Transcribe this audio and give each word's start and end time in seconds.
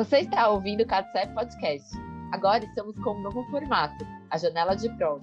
Você 0.00 0.20
está 0.20 0.48
ouvindo 0.48 0.80
o 0.80 0.86
CATSEP 0.86 1.34
Podcast. 1.34 1.94
Agora 2.32 2.64
estamos 2.64 2.96
com 3.04 3.10
um 3.10 3.20
novo 3.20 3.44
formato, 3.50 4.02
a 4.30 4.38
Janela 4.38 4.74
de 4.74 4.88
Prova. 4.96 5.20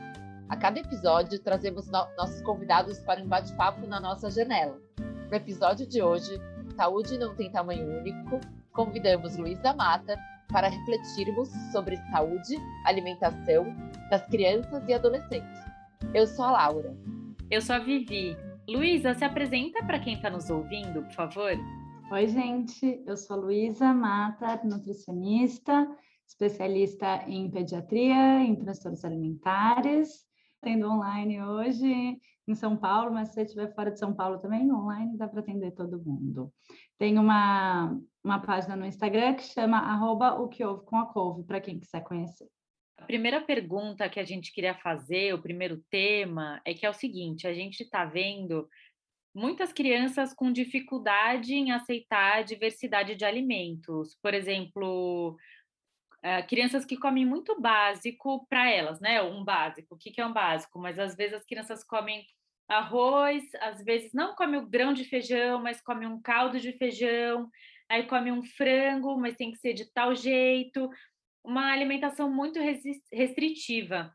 A 0.50 0.55
cada 0.55 0.79
episódio, 0.79 1.39
trazemos 1.39 1.88
no 1.88 2.05
nossos 2.15 2.43
convidados 2.43 3.00
para 3.00 3.19
um 3.19 3.27
bate-papo 3.27 3.87
na 3.87 4.00
nossa 4.00 4.29
janela. 4.29 4.79
No 5.00 5.36
episódio 5.36 5.87
de 5.87 6.00
hoje, 6.00 6.39
Saúde 6.75 7.18
não 7.18 7.33
tem 7.33 7.51
tamanho 7.51 7.87
único, 7.87 8.39
convidamos 8.71 9.36
Luiz 9.36 9.59
da 9.61 9.73
Mata 9.73 10.15
para 10.50 10.69
refletirmos 10.69 11.50
sobre 11.71 11.97
saúde, 12.11 12.55
alimentação 12.86 13.65
das 14.11 14.28
crianças 14.28 14.87
e 14.87 14.93
adolescentes. 14.93 15.59
Eu 16.14 16.28
sou 16.28 16.46
a 16.46 16.51
Laura. 16.51 16.96
Eu 17.50 17.64
sou 17.64 17.78
a 17.78 17.79
Vivi. 17.79 18.37
Luísa, 18.69 19.15
se 19.15 19.25
apresenta 19.25 19.83
para 19.86 19.97
quem 19.97 20.14
está 20.14 20.29
nos 20.29 20.51
ouvindo, 20.51 21.01
por 21.01 21.14
favor. 21.14 21.57
Oi, 22.10 22.25
gente. 22.29 23.04
Eu 23.06 23.18
sou 23.18 23.36
Luísa 23.36 23.93
Mata, 23.93 24.61
nutricionista, 24.64 25.86
especialista 26.25 27.25
em 27.28 27.52
pediatria, 27.52 28.39
em 28.39 28.56
transtornos 28.56 29.04
alimentares. 29.04 30.25
Tendo 30.61 30.89
online 30.89 31.43
hoje 31.43 32.17
em 32.47 32.56
São 32.56 32.78
Paulo, 32.78 33.11
mas 33.11 33.28
se 33.28 33.33
você 33.33 33.42
estiver 33.42 33.75
fora 33.75 33.92
de 33.92 34.00
São 34.00 34.14
Paulo 34.14 34.39
também, 34.39 34.72
online 34.72 35.17
dá 35.17 35.28
para 35.28 35.42
atender 35.42 35.72
todo 35.72 36.02
mundo. 36.02 36.50
Tem 36.97 37.20
uma, 37.20 38.00
uma 38.23 38.39
página 38.39 38.78
no 38.78 38.86
Instagram 38.86 39.36
que 39.36 39.44
chama 39.44 39.78
arroba 39.78 40.36
o 40.39 40.47
que 40.47 40.64
houve 40.64 40.86
com 40.86 40.95
a 40.95 41.08
couve, 41.08 41.44
para 41.44 41.59
quem 41.59 41.78
quiser 41.78 42.05
conhecer. 42.05 42.47
A 42.97 43.05
primeira 43.05 43.42
pergunta 43.42 44.09
que 44.09 44.19
a 44.19 44.25
gente 44.25 44.53
queria 44.53 44.73
fazer, 44.75 45.33
o 45.33 45.42
primeiro 45.42 45.83
tema, 45.89 46.61
é 46.66 46.73
que 46.73 46.86
é 46.86 46.89
o 46.89 46.94
seguinte: 46.94 47.47
a 47.47 47.53
gente 47.53 47.81
está 47.81 48.05
vendo 48.05 48.67
muitas 49.38 49.71
crianças 49.71 50.33
com 50.33 50.52
dificuldade 50.52 51.53
em 51.53 51.71
aceitar 51.71 52.39
a 52.39 52.41
diversidade 52.41 53.16
de 53.16 53.23
alimentos. 53.23 54.17
Por 54.21 54.33
exemplo, 54.33 55.38
Uh, 56.17 56.45
crianças 56.47 56.83
que 56.83 56.97
comem 56.97 57.25
muito 57.25 57.61
básico 57.61 58.45
para 58.49 58.67
elas, 58.69 58.99
né? 58.99 59.21
Um 59.21 59.45
básico. 59.45 59.93
O 59.93 59.97
que, 59.97 60.09
que 60.09 60.19
é 60.19 60.25
um 60.25 60.33
básico? 60.33 60.80
Mas 60.80 60.97
às 60.97 61.15
vezes 61.15 61.35
as 61.35 61.45
crianças 61.45 61.83
comem 61.83 62.25
arroz, 62.67 63.43
às 63.61 63.83
vezes 63.83 64.11
não 64.13 64.35
come 64.35 64.58
o 64.58 64.67
grão 64.67 64.93
de 64.93 65.05
feijão, 65.05 65.61
mas 65.61 65.80
come 65.80 66.08
um 66.08 66.19
caldo 66.19 66.59
de 66.59 66.73
feijão, 66.73 67.49
aí 67.88 68.08
come 68.08 68.31
um 68.31 68.43
frango, 68.43 69.15
mas 69.15 69.38
tem 69.38 69.52
que 69.52 69.59
ser 69.59 69.73
de 69.73 69.85
tal 69.93 70.15
jeito 70.15 70.89
uma 71.43 71.71
alimentação 71.71 72.30
muito 72.30 72.59
restritiva. 73.13 74.11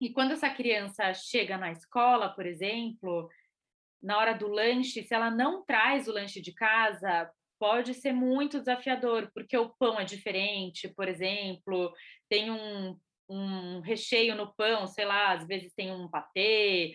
E 0.00 0.10
quando 0.10 0.32
essa 0.32 0.50
criança 0.50 1.12
chega 1.14 1.56
na 1.56 1.70
escola, 1.70 2.30
por 2.30 2.46
exemplo, 2.46 3.28
na 4.04 4.18
hora 4.18 4.34
do 4.34 4.46
lanche, 4.46 5.02
se 5.02 5.14
ela 5.14 5.30
não 5.30 5.64
traz 5.64 6.06
o 6.06 6.12
lanche 6.12 6.40
de 6.40 6.52
casa, 6.52 7.30
pode 7.58 7.94
ser 7.94 8.12
muito 8.12 8.58
desafiador, 8.58 9.30
porque 9.32 9.56
o 9.56 9.70
pão 9.78 9.98
é 9.98 10.04
diferente, 10.04 10.88
por 10.94 11.08
exemplo, 11.08 11.90
tem 12.28 12.50
um, 12.50 12.98
um 13.28 13.80
recheio 13.80 14.34
no 14.34 14.54
pão, 14.54 14.86
sei 14.86 15.06
lá, 15.06 15.32
às 15.32 15.46
vezes 15.46 15.72
tem 15.72 15.90
um 15.90 16.08
patê, 16.08 16.94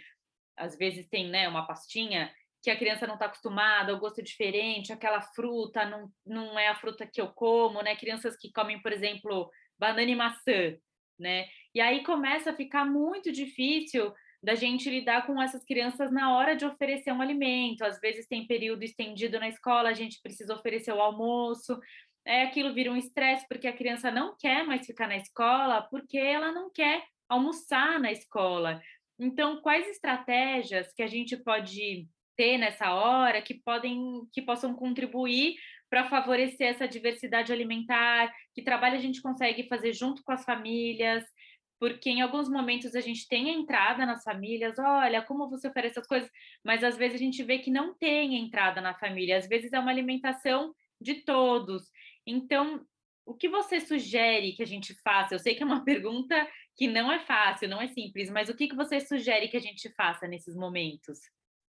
às 0.55 0.77
vezes 0.77 1.09
tem 1.09 1.27
né, 1.27 1.49
uma 1.49 1.65
pastinha 1.65 2.31
que 2.61 2.69
a 2.69 2.77
criança 2.77 3.07
não 3.07 3.15
está 3.15 3.25
acostumada, 3.25 3.95
o 3.95 3.99
gosto 3.99 4.19
é 4.19 4.23
diferente, 4.23 4.93
aquela 4.93 5.21
fruta 5.21 5.85
não, 5.85 6.11
não 6.25 6.59
é 6.59 6.67
a 6.67 6.75
fruta 6.75 7.07
que 7.07 7.21
eu 7.21 7.29
como, 7.29 7.81
né? 7.81 7.95
Crianças 7.95 8.35
que 8.37 8.51
comem, 8.51 8.81
por 8.81 8.91
exemplo, 8.91 9.49
banana 9.79 10.11
e 10.11 10.15
maçã, 10.15 10.75
né? 11.17 11.47
E 11.73 11.79
aí 11.79 12.03
começa 12.03 12.51
a 12.51 12.55
ficar 12.55 12.85
muito 12.85 13.31
difícil 13.31 14.13
da 14.41 14.55
gente 14.55 14.89
lidar 14.89 15.25
com 15.25 15.41
essas 15.41 15.63
crianças 15.65 16.11
na 16.11 16.35
hora 16.35 16.55
de 16.55 16.65
oferecer 16.65 17.11
um 17.11 17.21
alimento. 17.21 17.83
Às 17.83 17.99
vezes 17.99 18.27
tem 18.27 18.47
período 18.47 18.83
estendido 18.83 19.39
na 19.39 19.49
escola, 19.49 19.89
a 19.89 19.93
gente 19.93 20.21
precisa 20.21 20.55
oferecer 20.55 20.93
o 20.93 21.01
almoço. 21.01 21.77
É, 22.25 22.43
aquilo 22.43 22.73
vira 22.73 22.91
um 22.91 22.97
estresse 22.97 23.45
porque 23.47 23.67
a 23.67 23.75
criança 23.75 24.09
não 24.11 24.35
quer 24.37 24.65
mais 24.65 24.85
ficar 24.85 25.07
na 25.07 25.17
escola, 25.17 25.81
porque 25.89 26.17
ela 26.17 26.51
não 26.51 26.71
quer 26.71 27.03
almoçar 27.27 27.99
na 27.99 28.11
escola. 28.11 28.81
Então, 29.19 29.61
quais 29.61 29.87
estratégias 29.87 30.93
que 30.93 31.03
a 31.03 31.07
gente 31.07 31.35
pode 31.35 32.07
ter 32.37 32.57
nessa 32.57 32.93
hora 32.93 33.41
que 33.41 33.53
podem 33.53 34.21
que 34.31 34.41
possam 34.41 34.73
contribuir 34.73 35.55
para 35.89 36.07
favorecer 36.07 36.67
essa 36.67 36.87
diversidade 36.87 37.51
alimentar, 37.51 38.31
que 38.53 38.61
trabalho 38.61 38.95
a 38.95 39.01
gente 39.01 39.21
consegue 39.21 39.67
fazer 39.67 39.91
junto 39.91 40.23
com 40.23 40.31
as 40.31 40.45
famílias, 40.45 41.25
porque 41.79 42.09
em 42.09 42.21
alguns 42.21 42.49
momentos 42.49 42.93
a 42.95 43.01
gente 43.01 43.27
tem 43.27 43.49
entrada 43.49 44.05
nas 44.05 44.23
famílias, 44.23 44.77
olha, 44.77 45.21
como 45.21 45.49
você 45.49 45.67
oferece 45.67 45.97
essas 45.97 46.07
coisas, 46.07 46.29
mas 46.63 46.83
às 46.83 46.97
vezes 46.97 47.15
a 47.15 47.23
gente 47.23 47.41
vê 47.43 47.59
que 47.59 47.71
não 47.71 47.93
tem 47.95 48.35
entrada 48.35 48.81
na 48.81 48.93
família, 48.93 49.37
às 49.37 49.47
vezes 49.47 49.71
é 49.71 49.79
uma 49.79 49.91
alimentação 49.91 50.73
de 50.99 51.15
todos. 51.23 51.89
Então, 52.27 52.85
o 53.25 53.33
que 53.33 53.47
você 53.47 53.79
sugere 53.79 54.53
que 54.53 54.63
a 54.63 54.67
gente 54.67 54.93
faça? 55.01 55.35
Eu 55.35 55.39
sei 55.39 55.55
que 55.55 55.63
é 55.63 55.65
uma 55.65 55.83
pergunta 55.85 56.47
que 56.75 56.87
não 56.87 57.11
é 57.11 57.19
fácil, 57.19 57.69
não 57.69 57.81
é 57.81 57.87
simples, 57.87 58.29
mas 58.29 58.49
o 58.49 58.55
que, 58.55 58.67
que 58.67 58.75
você 58.75 58.99
sugere 58.99 59.47
que 59.47 59.57
a 59.57 59.61
gente 59.61 59.89
faça 59.95 60.27
nesses 60.27 60.55
momentos? 60.55 61.19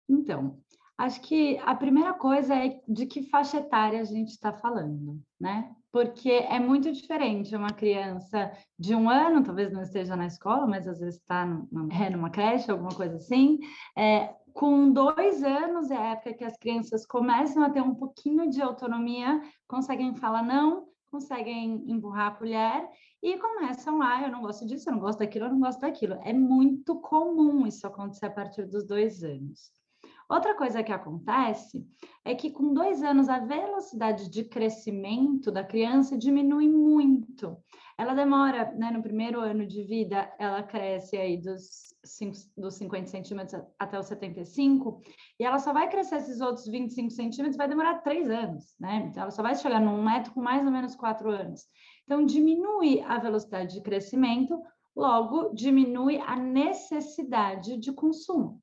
Então, 0.09 0.61
Acho 0.97 1.21
que 1.21 1.59
a 1.59 1.75
primeira 1.75 2.13
coisa 2.15 2.55
é 2.55 2.81
de 2.87 3.05
que 3.05 3.29
faixa 3.29 3.57
etária 3.57 4.01
a 4.01 4.03
gente 4.03 4.29
está 4.29 4.51
falando, 4.51 5.21
né? 5.39 5.71
Porque 5.91 6.29
é 6.29 6.59
muito 6.59 6.91
diferente 6.91 7.55
uma 7.55 7.71
criança 7.71 8.51
de 8.77 8.93
um 8.93 9.09
ano, 9.09 9.43
talvez 9.43 9.71
não 9.71 9.81
esteja 9.81 10.15
na 10.15 10.27
escola, 10.27 10.67
mas 10.67 10.87
às 10.87 10.99
vezes 10.99 11.19
está 11.19 11.47
é, 11.91 12.09
numa 12.09 12.29
creche, 12.29 12.69
alguma 12.69 12.93
coisa 12.93 13.15
assim. 13.15 13.57
É, 13.97 14.35
com 14.53 14.91
dois 14.91 15.43
anos 15.43 15.91
é 15.91 15.97
a 15.97 16.11
época 16.13 16.33
que 16.33 16.43
as 16.43 16.57
crianças 16.57 17.05
começam 17.05 17.63
a 17.63 17.69
ter 17.69 17.81
um 17.81 17.93
pouquinho 17.93 18.49
de 18.49 18.61
autonomia, 18.61 19.39
conseguem 19.67 20.15
falar 20.15 20.43
não, 20.43 20.87
conseguem 21.11 21.83
empurrar 21.87 22.27
a 22.27 22.35
colher 22.35 22.89
e 23.21 23.37
começam 23.37 24.01
a, 24.01 24.15
ah, 24.15 24.23
eu 24.23 24.31
não 24.31 24.41
gosto 24.41 24.65
disso, 24.65 24.89
eu 24.89 24.93
não 24.93 24.99
gosto 24.99 25.19
daquilo, 25.19 25.45
eu 25.45 25.51
não 25.51 25.59
gosto 25.59 25.79
daquilo. 25.79 26.19
É 26.23 26.33
muito 26.33 26.99
comum 27.01 27.65
isso 27.65 27.85
acontecer 27.85 28.25
a 28.25 28.31
partir 28.31 28.65
dos 28.65 28.85
dois 28.85 29.23
anos. 29.23 29.71
Outra 30.29 30.55
coisa 30.55 30.83
que 30.83 30.91
acontece 30.91 31.87
é 32.25 32.35
que 32.35 32.51
com 32.51 32.73
dois 32.73 33.01
anos 33.01 33.29
a 33.29 33.39
velocidade 33.39 34.29
de 34.29 34.43
crescimento 34.43 35.49
da 35.49 35.63
criança 35.63 36.17
diminui 36.17 36.67
muito. 36.67 37.57
Ela 37.97 38.13
demora, 38.13 38.71
né, 38.73 38.91
no 38.91 39.01
primeiro 39.01 39.39
ano 39.39 39.65
de 39.65 39.83
vida, 39.83 40.29
ela 40.37 40.61
cresce 40.61 41.15
aí 41.15 41.37
dos, 41.37 41.95
dos 42.55 42.75
50 42.75 43.07
centímetros 43.07 43.63
até 43.79 43.97
os 43.97 44.05
75, 44.05 45.01
e 45.39 45.45
ela 45.45 45.59
só 45.59 45.71
vai 45.71 45.89
crescer 45.89 46.17
esses 46.17 46.41
outros 46.41 46.67
25 46.67 47.09
centímetros, 47.09 47.57
vai 47.57 47.67
demorar 47.67 48.01
três 48.01 48.29
anos, 48.29 48.75
né? 48.77 49.07
Então, 49.09 49.23
ela 49.23 49.31
só 49.31 49.41
vai 49.41 49.55
chegar 49.55 49.79
num 49.79 50.03
metro 50.03 50.33
com 50.33 50.41
mais 50.41 50.63
ou 50.65 50.71
menos 50.71 50.95
quatro 50.95 51.31
anos. 51.31 51.61
Então, 52.03 52.25
diminui 52.25 53.01
a 53.01 53.17
velocidade 53.17 53.73
de 53.73 53.81
crescimento, 53.81 54.61
logo 54.95 55.53
diminui 55.53 56.19
a 56.19 56.35
necessidade 56.35 57.77
de 57.77 57.91
consumo. 57.93 58.61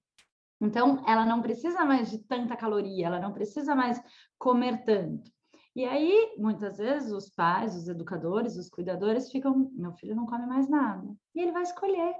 Então, 0.64 1.04
ela 1.06 1.26
não 1.26 1.42
precisa 1.42 1.84
mais 1.84 2.10
de 2.10 2.18
tanta 2.18 2.56
caloria, 2.56 3.06
ela 3.06 3.20
não 3.20 3.32
precisa 3.32 3.74
mais 3.74 4.02
comer 4.38 4.82
tanto. 4.84 5.30
E 5.76 5.84
aí, 5.84 6.36
muitas 6.38 6.78
vezes, 6.78 7.12
os 7.12 7.28
pais, 7.28 7.76
os 7.76 7.88
educadores, 7.88 8.56
os 8.56 8.70
cuidadores 8.70 9.30
ficam: 9.30 9.70
meu 9.74 9.92
filho 9.92 10.14
não 10.16 10.24
come 10.24 10.46
mais 10.46 10.68
nada. 10.68 11.06
E 11.34 11.40
ele 11.40 11.52
vai 11.52 11.62
escolher. 11.62 12.14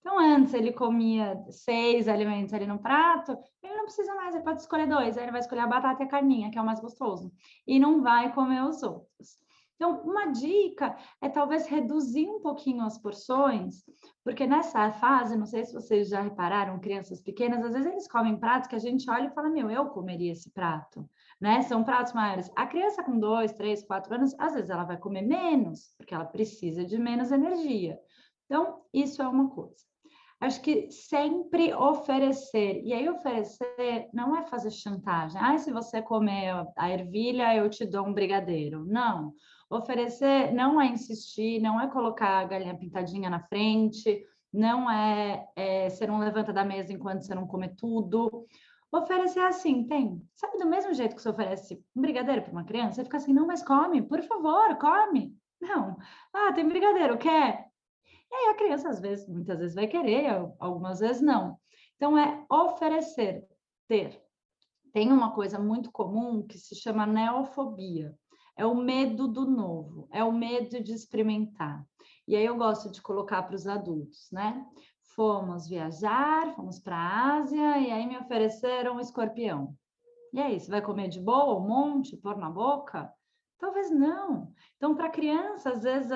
Então, 0.00 0.18
antes 0.18 0.54
ele 0.54 0.72
comia 0.72 1.42
seis 1.50 2.08
alimentos 2.08 2.52
ali 2.54 2.66
no 2.66 2.78
prato, 2.78 3.36
ele 3.62 3.74
não 3.74 3.84
precisa 3.84 4.14
mais, 4.14 4.34
ele 4.34 4.44
pode 4.44 4.60
escolher 4.60 4.86
dois. 4.86 5.16
Aí 5.16 5.24
ele 5.24 5.32
vai 5.32 5.40
escolher 5.40 5.62
a 5.62 5.66
batata 5.66 6.02
e 6.02 6.06
a 6.06 6.08
carninha, 6.08 6.50
que 6.50 6.58
é 6.58 6.62
o 6.62 6.66
mais 6.66 6.80
gostoso. 6.80 7.32
E 7.66 7.78
não 7.78 8.02
vai 8.02 8.32
comer 8.32 8.62
os 8.64 8.82
outros. 8.82 9.47
Então, 9.78 10.02
uma 10.02 10.26
dica 10.26 10.96
é 11.22 11.28
talvez 11.28 11.68
reduzir 11.68 12.28
um 12.28 12.40
pouquinho 12.40 12.82
as 12.82 12.98
porções, 12.98 13.84
porque 14.24 14.44
nessa 14.44 14.90
fase, 14.90 15.38
não 15.38 15.46
sei 15.46 15.64
se 15.64 15.72
vocês 15.72 16.08
já 16.08 16.20
repararam, 16.20 16.80
crianças 16.80 17.20
pequenas, 17.20 17.64
às 17.64 17.74
vezes 17.74 17.86
eles 17.86 18.08
comem 18.08 18.36
pratos 18.36 18.68
que 18.68 18.74
a 18.74 18.80
gente 18.80 19.08
olha 19.08 19.28
e 19.28 19.34
fala: 19.34 19.48
Meu, 19.48 19.70
eu 19.70 19.86
comeria 19.86 20.32
esse 20.32 20.50
prato, 20.50 21.08
né? 21.40 21.62
São 21.62 21.84
pratos 21.84 22.12
maiores. 22.12 22.50
A 22.56 22.66
criança 22.66 23.04
com 23.04 23.20
dois, 23.20 23.52
três, 23.52 23.84
quatro 23.84 24.12
anos, 24.12 24.34
às 24.36 24.54
vezes 24.54 24.68
ela 24.68 24.82
vai 24.82 24.96
comer 24.96 25.22
menos, 25.22 25.94
porque 25.96 26.12
ela 26.12 26.24
precisa 26.24 26.84
de 26.84 26.98
menos 26.98 27.30
energia. 27.30 28.00
Então, 28.46 28.82
isso 28.92 29.22
é 29.22 29.28
uma 29.28 29.48
coisa. 29.48 29.86
Acho 30.40 30.60
que 30.60 30.90
sempre 30.90 31.72
oferecer, 31.72 32.80
e 32.84 32.92
aí 32.92 33.08
oferecer 33.08 34.08
não 34.12 34.36
é 34.36 34.42
fazer 34.42 34.70
chantagem. 34.70 35.40
Ah, 35.40 35.56
se 35.56 35.72
você 35.72 36.02
comer 36.02 36.66
a 36.76 36.90
ervilha, 36.90 37.54
eu 37.54 37.68
te 37.70 37.84
dou 37.84 38.06
um 38.06 38.12
brigadeiro. 38.12 38.84
Não. 38.84 39.34
Oferecer 39.70 40.52
não 40.52 40.80
é 40.80 40.86
insistir, 40.86 41.60
não 41.60 41.80
é 41.80 41.88
colocar 41.88 42.38
a 42.38 42.44
galinha 42.44 42.76
pintadinha 42.76 43.28
na 43.28 43.40
frente, 43.40 44.24
não 44.52 44.90
é, 44.90 45.46
é 45.54 45.90
ser 45.90 46.10
um 46.10 46.18
levanta 46.18 46.52
da 46.52 46.64
mesa 46.64 46.92
enquanto 46.92 47.22
você 47.22 47.34
não 47.34 47.46
come 47.46 47.68
tudo. 47.68 48.46
Oferecer 48.90 49.40
assim, 49.40 49.84
tem. 49.84 50.26
Sabe, 50.34 50.56
do 50.56 50.66
mesmo 50.66 50.94
jeito 50.94 51.14
que 51.14 51.20
você 51.20 51.28
oferece 51.28 51.84
um 51.94 52.00
brigadeiro 52.00 52.42
para 52.42 52.52
uma 52.52 52.64
criança, 52.64 52.94
você 52.94 53.04
fica 53.04 53.18
assim, 53.18 53.34
não, 53.34 53.46
mas 53.46 53.62
come, 53.62 54.00
por 54.00 54.22
favor, 54.22 54.76
come. 54.78 55.36
Não. 55.60 55.96
Ah, 56.32 56.52
tem 56.52 56.66
brigadeiro, 56.66 57.18
quer? 57.18 57.68
E 58.30 58.34
aí 58.34 58.48
a 58.50 58.56
criança, 58.56 58.88
às 58.88 59.00
vezes, 59.00 59.28
muitas 59.28 59.58
vezes 59.58 59.74
vai 59.74 59.86
querer, 59.86 60.30
algumas 60.58 61.00
vezes 61.00 61.20
não. 61.20 61.58
Então, 61.96 62.16
é 62.16 62.44
oferecer, 62.50 63.44
ter. 63.86 64.22
Tem 64.92 65.12
uma 65.12 65.32
coisa 65.32 65.58
muito 65.58 65.90
comum 65.92 66.42
que 66.42 66.58
se 66.58 66.74
chama 66.74 67.06
neofobia. 67.06 68.16
É 68.58 68.66
o 68.66 68.74
medo 68.74 69.28
do 69.28 69.46
novo, 69.46 70.08
é 70.12 70.22
o 70.24 70.32
medo 70.32 70.82
de 70.82 70.92
experimentar. 70.92 71.86
E 72.26 72.34
aí 72.34 72.44
eu 72.44 72.56
gosto 72.56 72.90
de 72.90 73.00
colocar 73.00 73.44
para 73.44 73.54
os 73.54 73.68
adultos, 73.68 74.28
né? 74.32 74.66
Fomos 75.14 75.68
viajar, 75.68 76.54
fomos 76.56 76.80
para 76.80 76.96
a 76.96 77.36
Ásia 77.36 77.78
e 77.78 77.90
aí 77.90 78.04
me 78.04 78.18
ofereceram 78.18 78.96
um 78.96 79.00
escorpião. 79.00 79.74
E 80.32 80.40
aí, 80.40 80.60
você 80.60 80.70
vai 80.70 80.82
comer 80.82 81.08
de 81.08 81.20
boa 81.20 81.56
um 81.56 81.66
monte, 81.66 82.16
pôr 82.16 82.36
na 82.36 82.50
boca? 82.50 83.10
Talvez 83.58 83.90
não. 83.90 84.52
Então, 84.76 84.94
para 84.94 85.08
criança, 85.08 85.70
às 85.70 85.82
vezes 85.84 86.12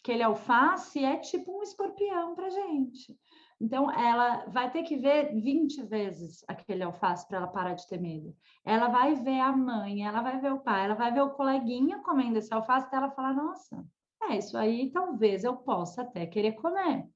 aquele 0.00 0.22
alface 0.22 1.04
é 1.04 1.16
tipo 1.18 1.58
um 1.58 1.62
escorpião 1.62 2.34
para 2.34 2.50
gente. 2.50 3.16
Então, 3.60 3.90
ela 3.90 4.44
vai 4.48 4.70
ter 4.70 4.82
que 4.82 4.96
ver 4.96 5.34
20 5.34 5.82
vezes 5.84 6.44
aquele 6.46 6.82
alface 6.82 7.26
para 7.26 7.38
ela 7.38 7.46
parar 7.46 7.74
de 7.74 7.88
ter 7.88 7.98
medo. 7.98 8.36
Ela 8.64 8.88
vai 8.88 9.14
ver 9.14 9.40
a 9.40 9.50
mãe, 9.50 10.06
ela 10.06 10.20
vai 10.20 10.38
ver 10.38 10.52
o 10.52 10.60
pai, 10.60 10.84
ela 10.84 10.94
vai 10.94 11.12
ver 11.12 11.22
o 11.22 11.30
coleguinha 11.30 12.00
comendo 12.00 12.38
esse 12.38 12.52
alface 12.52 12.88
e 12.92 12.96
ela 12.96 13.10
fala: 13.10 13.32
Nossa, 13.32 13.82
é 14.24 14.36
isso 14.36 14.58
aí, 14.58 14.90
talvez 14.90 15.42
eu 15.42 15.56
possa 15.56 16.02
até 16.02 16.26
querer 16.26 16.52
comer. 16.52 17.06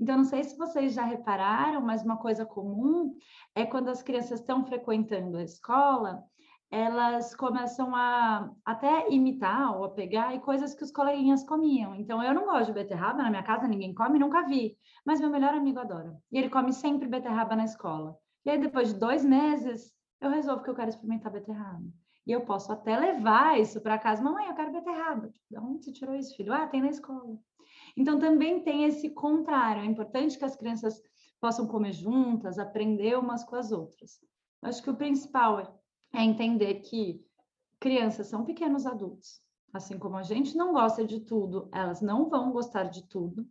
Então, 0.00 0.18
não 0.18 0.24
sei 0.24 0.44
se 0.44 0.56
vocês 0.56 0.94
já 0.94 1.04
repararam, 1.04 1.80
mas 1.80 2.04
uma 2.04 2.16
coisa 2.16 2.46
comum 2.46 3.16
é 3.54 3.66
quando 3.66 3.88
as 3.88 4.00
crianças 4.00 4.38
estão 4.38 4.64
frequentando 4.64 5.36
a 5.36 5.42
escola, 5.42 6.22
elas 6.70 7.34
começam 7.34 7.94
a 7.94 8.50
até 8.64 9.10
imitar 9.10 9.76
ou 9.76 9.84
a 9.84 9.90
pegar 9.90 10.34
e 10.34 10.40
coisas 10.40 10.74
que 10.74 10.84
os 10.84 10.90
coleguinhas 10.90 11.42
comiam. 11.42 11.94
Então, 11.94 12.22
eu 12.22 12.34
não 12.34 12.44
gosto 12.44 12.66
de 12.66 12.72
beterraba, 12.72 13.22
na 13.22 13.30
minha 13.30 13.42
casa 13.42 13.66
ninguém 13.66 13.94
come, 13.94 14.18
nunca 14.18 14.46
vi. 14.46 14.76
Mas 15.04 15.20
meu 15.20 15.30
melhor 15.30 15.54
amigo 15.54 15.78
adora. 15.78 16.14
E 16.30 16.38
ele 16.38 16.50
come 16.50 16.72
sempre 16.72 17.08
beterraba 17.08 17.56
na 17.56 17.64
escola. 17.64 18.16
E 18.44 18.50
aí, 18.50 18.58
depois 18.58 18.92
de 18.92 19.00
dois 19.00 19.24
meses, 19.24 19.94
eu 20.20 20.30
resolvo 20.30 20.62
que 20.62 20.68
eu 20.68 20.74
quero 20.74 20.90
experimentar 20.90 21.32
beterraba. 21.32 21.84
E 22.26 22.32
eu 22.32 22.42
posso 22.42 22.70
até 22.70 22.98
levar 22.98 23.58
isso 23.58 23.80
para 23.80 23.98
casa. 23.98 24.22
Mamãe, 24.22 24.48
eu 24.48 24.54
quero 24.54 24.72
beterraba. 24.72 25.32
De 25.50 25.58
onde 25.58 25.84
você 25.84 25.92
tirou 25.92 26.14
isso, 26.14 26.36
filho? 26.36 26.52
Ah, 26.52 26.66
tem 26.66 26.82
na 26.82 26.88
escola. 26.88 27.38
Então, 27.96 28.18
também 28.18 28.62
tem 28.62 28.84
esse 28.84 29.08
contrário. 29.10 29.82
É 29.82 29.86
importante 29.86 30.38
que 30.38 30.44
as 30.44 30.54
crianças 30.54 31.00
possam 31.40 31.66
comer 31.66 31.92
juntas, 31.92 32.58
aprender 32.58 33.18
umas 33.18 33.42
com 33.42 33.56
as 33.56 33.72
outras. 33.72 34.20
Acho 34.60 34.82
que 34.82 34.90
o 34.90 34.96
principal 34.96 35.60
é 35.60 35.77
é 36.12 36.22
entender 36.22 36.80
que 36.80 37.24
crianças 37.78 38.26
são 38.26 38.44
pequenos 38.44 38.86
adultos. 38.86 39.40
Assim 39.72 39.98
como 39.98 40.16
a 40.16 40.22
gente 40.22 40.56
não 40.56 40.72
gosta 40.72 41.04
de 41.04 41.20
tudo, 41.20 41.68
elas 41.72 42.00
não 42.00 42.28
vão 42.28 42.52
gostar 42.52 42.84
de 42.84 43.06
tudo. 43.06 43.46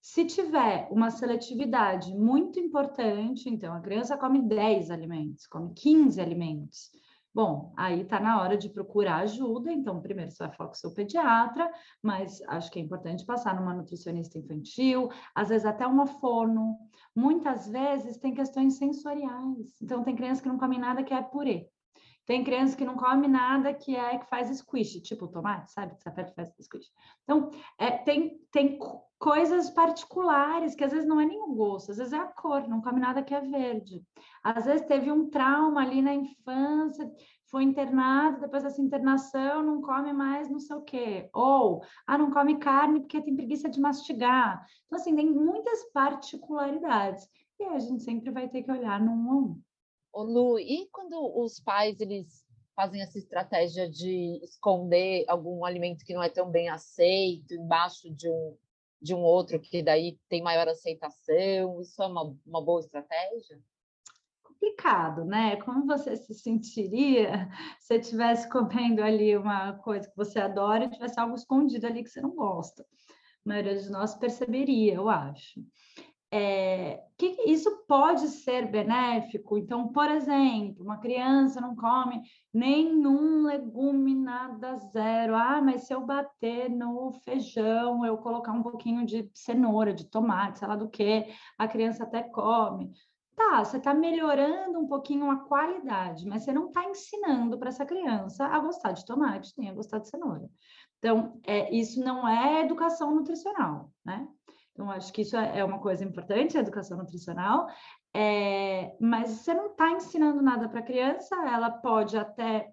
Se 0.00 0.24
tiver 0.24 0.88
uma 0.90 1.10
seletividade 1.10 2.12
muito 2.12 2.58
importante, 2.58 3.48
então 3.48 3.72
a 3.72 3.80
criança 3.80 4.18
come 4.18 4.42
10 4.42 4.90
alimentos, 4.90 5.46
come 5.46 5.72
15 5.74 6.20
alimentos. 6.20 6.90
Bom, 7.34 7.72
aí 7.78 8.02
está 8.02 8.20
na 8.20 8.42
hora 8.42 8.58
de 8.58 8.68
procurar 8.68 9.18
ajuda. 9.18 9.72
Então, 9.72 10.02
primeiro 10.02 10.30
você 10.30 10.44
vai 10.46 10.54
falar 10.54 10.68
com 10.68 10.74
o 10.74 10.78
seu 10.78 10.92
pediatra, 10.92 11.72
mas 12.02 12.42
acho 12.46 12.70
que 12.70 12.78
é 12.78 12.82
importante 12.82 13.24
passar 13.24 13.58
numa 13.58 13.72
nutricionista 13.72 14.38
infantil, 14.38 15.08
às 15.34 15.48
vezes 15.48 15.64
até 15.64 15.86
uma 15.86 16.06
fono. 16.06 16.76
Muitas 17.16 17.66
vezes 17.68 18.18
tem 18.18 18.34
questões 18.34 18.74
sensoriais. 18.74 19.80
Então, 19.80 20.02
tem 20.02 20.14
criança 20.14 20.42
que 20.42 20.48
não 20.48 20.58
come 20.58 20.76
nada 20.76 21.02
que 21.02 21.14
é 21.14 21.22
purê. 21.22 21.70
Tem 22.26 22.44
criança 22.44 22.76
que 22.76 22.84
não 22.84 22.96
come 22.96 23.26
nada 23.26 23.74
que 23.74 23.96
é 23.96 24.18
que 24.18 24.28
faz 24.28 24.48
squish, 24.56 25.00
tipo 25.02 25.26
tomate, 25.26 25.72
sabe? 25.72 25.94
Que 25.96 26.02
você 26.02 26.08
aperta 26.08 26.32
e 26.32 26.34
faz 26.34 26.54
squish. 26.60 26.86
Então, 27.24 27.50
é, 27.78 27.90
tem, 27.90 28.38
tem 28.50 28.78
coisas 29.18 29.70
particulares 29.70 30.74
que 30.74 30.84
às 30.84 30.92
vezes 30.92 31.06
não 31.06 31.20
é 31.20 31.26
nem 31.26 31.40
o 31.40 31.54
gosto, 31.54 31.90
às 31.90 31.98
vezes 31.98 32.12
é 32.12 32.18
a 32.18 32.26
cor, 32.26 32.68
não 32.68 32.80
come 32.80 33.00
nada 33.00 33.22
que 33.22 33.34
é 33.34 33.40
verde. 33.40 34.02
Às 34.42 34.64
vezes 34.64 34.86
teve 34.86 35.10
um 35.10 35.28
trauma 35.30 35.80
ali 35.82 36.00
na 36.00 36.14
infância, 36.14 37.10
foi 37.52 37.64
internado, 37.64 38.40
depois 38.40 38.62
dessa 38.62 38.80
internação 38.80 39.62
não 39.62 39.82
come 39.82 40.12
mais 40.12 40.48
não 40.48 40.58
sei 40.58 40.76
o 40.76 40.82
quê. 40.82 41.28
Ou, 41.34 41.82
ah, 42.06 42.16
não 42.16 42.30
come 42.30 42.58
carne 42.58 43.00
porque 43.00 43.20
tem 43.20 43.36
preguiça 43.36 43.68
de 43.68 43.80
mastigar. 43.80 44.64
Então, 44.86 44.98
assim, 44.98 45.14
tem 45.14 45.30
muitas 45.30 45.84
particularidades. 45.92 47.28
E 47.60 47.64
a 47.64 47.78
gente 47.78 48.02
sempre 48.02 48.30
vai 48.30 48.48
ter 48.48 48.62
que 48.62 48.70
olhar 48.70 48.98
num 49.00 49.30
a 49.30 49.34
um. 49.34 49.62
Ô 50.12 50.24
Lu, 50.24 50.58
e 50.58 50.88
quando 50.92 51.16
os 51.42 51.58
pais 51.58 51.98
eles 51.98 52.44
fazem 52.76 53.00
essa 53.00 53.16
estratégia 53.16 53.88
de 53.88 54.38
esconder 54.42 55.24
algum 55.26 55.64
alimento 55.64 56.04
que 56.04 56.12
não 56.12 56.22
é 56.22 56.28
tão 56.28 56.50
bem 56.50 56.68
aceito 56.68 57.54
embaixo 57.54 58.10
de 58.10 58.28
um, 58.28 58.56
de 59.00 59.14
um 59.14 59.20
outro 59.20 59.58
que 59.58 59.82
daí 59.82 60.18
tem 60.28 60.42
maior 60.42 60.68
aceitação, 60.68 61.80
isso 61.80 62.02
é 62.02 62.06
uma, 62.06 62.36
uma 62.46 62.62
boa 62.62 62.80
estratégia? 62.80 63.58
Complicado, 64.42 65.24
né? 65.24 65.56
Como 65.56 65.86
você 65.86 66.14
se 66.14 66.34
sentiria 66.34 67.48
se 67.80 67.96
estivesse 67.96 68.50
comendo 68.50 69.02
ali 69.02 69.34
uma 69.34 69.78
coisa 69.78 70.06
que 70.10 70.16
você 70.16 70.38
adora 70.38 70.84
e 70.84 70.90
tivesse 70.90 71.18
algo 71.18 71.34
escondido 71.34 71.86
ali 71.86 72.04
que 72.04 72.10
você 72.10 72.20
não 72.20 72.34
gosta? 72.34 72.82
A 72.82 73.48
maioria 73.48 73.76
de 73.76 73.90
nós 73.90 74.14
perceberia, 74.14 74.94
eu 74.94 75.08
acho 75.08 75.58
é, 76.34 77.04
que 77.18 77.26
isso 77.46 77.84
pode 77.86 78.26
ser 78.28 78.66
benéfico. 78.66 79.58
Então, 79.58 79.88
por 79.88 80.10
exemplo, 80.10 80.82
uma 80.82 80.96
criança 80.96 81.60
não 81.60 81.76
come 81.76 82.22
nenhum 82.54 83.42
legume, 83.44 84.14
nada 84.14 84.76
zero. 84.78 85.36
Ah, 85.36 85.60
mas 85.60 85.82
se 85.82 85.92
eu 85.92 86.00
bater 86.00 86.70
no 86.70 87.12
feijão, 87.22 88.04
eu 88.06 88.16
colocar 88.16 88.52
um 88.52 88.62
pouquinho 88.62 89.04
de 89.04 89.30
cenoura, 89.34 89.92
de 89.92 90.06
tomate, 90.06 90.60
sei 90.60 90.68
lá 90.68 90.74
do 90.74 90.88
que, 90.88 91.26
a 91.58 91.68
criança 91.68 92.04
até 92.04 92.22
come. 92.22 92.90
Tá, 93.36 93.62
você 93.62 93.76
está 93.76 93.92
melhorando 93.92 94.78
um 94.78 94.86
pouquinho 94.86 95.30
a 95.30 95.36
qualidade, 95.36 96.26
mas 96.26 96.44
você 96.44 96.52
não 96.52 96.68
está 96.68 96.84
ensinando 96.84 97.58
para 97.58 97.68
essa 97.68 97.84
criança 97.84 98.46
a 98.46 98.58
gostar 98.58 98.92
de 98.92 99.04
tomate, 99.04 99.52
nem 99.58 99.68
a 99.68 99.74
gostar 99.74 99.98
de 99.98 100.08
cenoura. 100.08 100.48
Então, 100.98 101.40
é, 101.44 101.74
isso 101.74 102.02
não 102.02 102.26
é 102.26 102.62
educação 102.62 103.14
nutricional, 103.14 103.90
né? 104.04 104.26
Então, 104.72 104.90
acho 104.90 105.12
que 105.12 105.22
isso 105.22 105.36
é, 105.36 105.58
é 105.58 105.64
uma 105.64 105.78
coisa 105.78 106.04
importante, 106.04 106.56
a 106.56 106.60
educação 106.60 106.96
nutricional, 106.96 107.68
é, 108.14 108.96
mas 109.00 109.30
você 109.30 109.52
não 109.54 109.72
está 109.72 109.90
ensinando 109.90 110.42
nada 110.42 110.68
para 110.68 110.80
a 110.80 110.84
criança, 110.84 111.34
ela 111.46 111.70
pode 111.70 112.16
até 112.16 112.72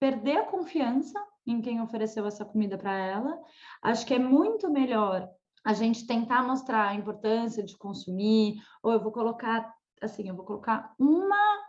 perder 0.00 0.38
a 0.38 0.46
confiança 0.46 1.22
em 1.46 1.60
quem 1.60 1.80
ofereceu 1.80 2.26
essa 2.26 2.44
comida 2.44 2.78
para 2.78 2.94
ela. 2.94 3.38
Acho 3.82 4.06
que 4.06 4.14
é 4.14 4.18
muito 4.18 4.70
melhor 4.70 5.28
a 5.64 5.72
gente 5.72 6.06
tentar 6.06 6.42
mostrar 6.42 6.88
a 6.88 6.94
importância 6.94 7.62
de 7.62 7.76
consumir, 7.76 8.56
ou 8.82 8.92
eu 8.92 9.00
vou 9.00 9.12
colocar, 9.12 9.72
assim, 10.00 10.28
eu 10.28 10.34
vou 10.34 10.44
colocar 10.44 10.94
uma 10.98 11.64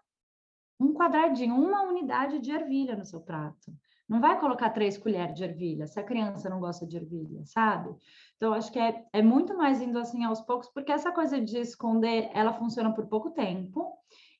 um 0.79 0.93
quadradinho, 0.93 1.55
uma 1.55 1.83
unidade 1.83 2.39
de 2.39 2.51
ervilha 2.51 2.95
no 2.95 3.05
seu 3.05 3.21
prato. 3.21 3.71
Não 4.07 4.21
vai 4.21 4.39
colocar 4.39 4.69
três 4.69 4.97
colheres 4.97 5.35
de 5.35 5.43
ervilha, 5.43 5.87
se 5.87 5.99
a 5.99 6.03
criança 6.03 6.49
não 6.49 6.59
gosta 6.59 6.85
de 6.85 6.95
ervilha, 6.97 7.43
sabe? 7.45 7.95
Então, 8.37 8.53
acho 8.53 8.71
que 8.71 8.77
é, 8.77 9.03
é 9.11 9.21
muito 9.21 9.57
mais 9.57 9.81
indo 9.81 9.97
assim 9.97 10.23
aos 10.23 10.41
poucos, 10.41 10.69
porque 10.69 10.91
essa 10.91 11.11
coisa 11.11 11.41
de 11.41 11.57
esconder, 11.57 12.29
ela 12.33 12.53
funciona 12.53 12.93
por 12.93 13.07
pouco 13.07 13.31
tempo. 13.31 13.93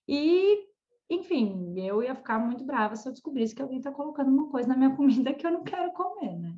E, 0.07 0.67
enfim, 1.10 1.74
eu 1.77 2.03
ia 2.03 2.13
ficar 2.13 2.38
muito 2.38 2.63
brava 2.63 2.95
se 2.95 3.07
eu 3.07 3.13
descobrisse 3.13 3.55
que 3.55 3.62
alguém 3.62 3.79
está 3.79 3.91
colocando 3.91 4.29
uma 4.29 4.50
coisa 4.50 4.67
na 4.67 4.77
minha 4.77 4.93
comida 4.95 5.34
que 5.34 5.45
eu 5.45 5.51
não 5.51 5.63
quero 5.63 5.91
comer, 5.93 6.38
né? 6.38 6.55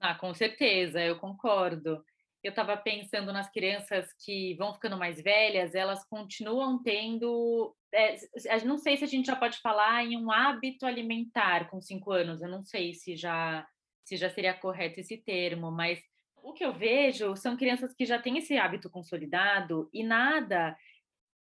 Ah, 0.00 0.14
com 0.14 0.32
certeza, 0.32 1.00
eu 1.00 1.18
concordo. 1.18 2.02
Eu 2.46 2.50
estava 2.50 2.76
pensando 2.76 3.32
nas 3.32 3.50
crianças 3.50 4.06
que 4.24 4.54
vão 4.54 4.72
ficando 4.72 4.96
mais 4.96 5.20
velhas, 5.20 5.74
elas 5.74 6.04
continuam 6.08 6.80
tendo. 6.80 7.74
É, 7.92 8.16
não 8.64 8.78
sei 8.78 8.96
se 8.96 9.02
a 9.02 9.08
gente 9.08 9.26
já 9.26 9.34
pode 9.34 9.58
falar 9.58 10.04
em 10.04 10.16
um 10.16 10.30
hábito 10.30 10.86
alimentar 10.86 11.68
com 11.68 11.80
cinco 11.80 12.12
anos, 12.12 12.40
eu 12.40 12.48
não 12.48 12.62
sei 12.62 12.94
se 12.94 13.16
já, 13.16 13.66
se 14.04 14.16
já 14.16 14.30
seria 14.30 14.54
correto 14.54 15.00
esse 15.00 15.16
termo, 15.16 15.72
mas 15.72 15.98
o 16.36 16.52
que 16.52 16.64
eu 16.64 16.72
vejo 16.72 17.34
são 17.34 17.56
crianças 17.56 17.92
que 17.92 18.06
já 18.06 18.16
têm 18.16 18.38
esse 18.38 18.56
hábito 18.56 18.88
consolidado 18.88 19.90
e 19.92 20.04
nada 20.04 20.76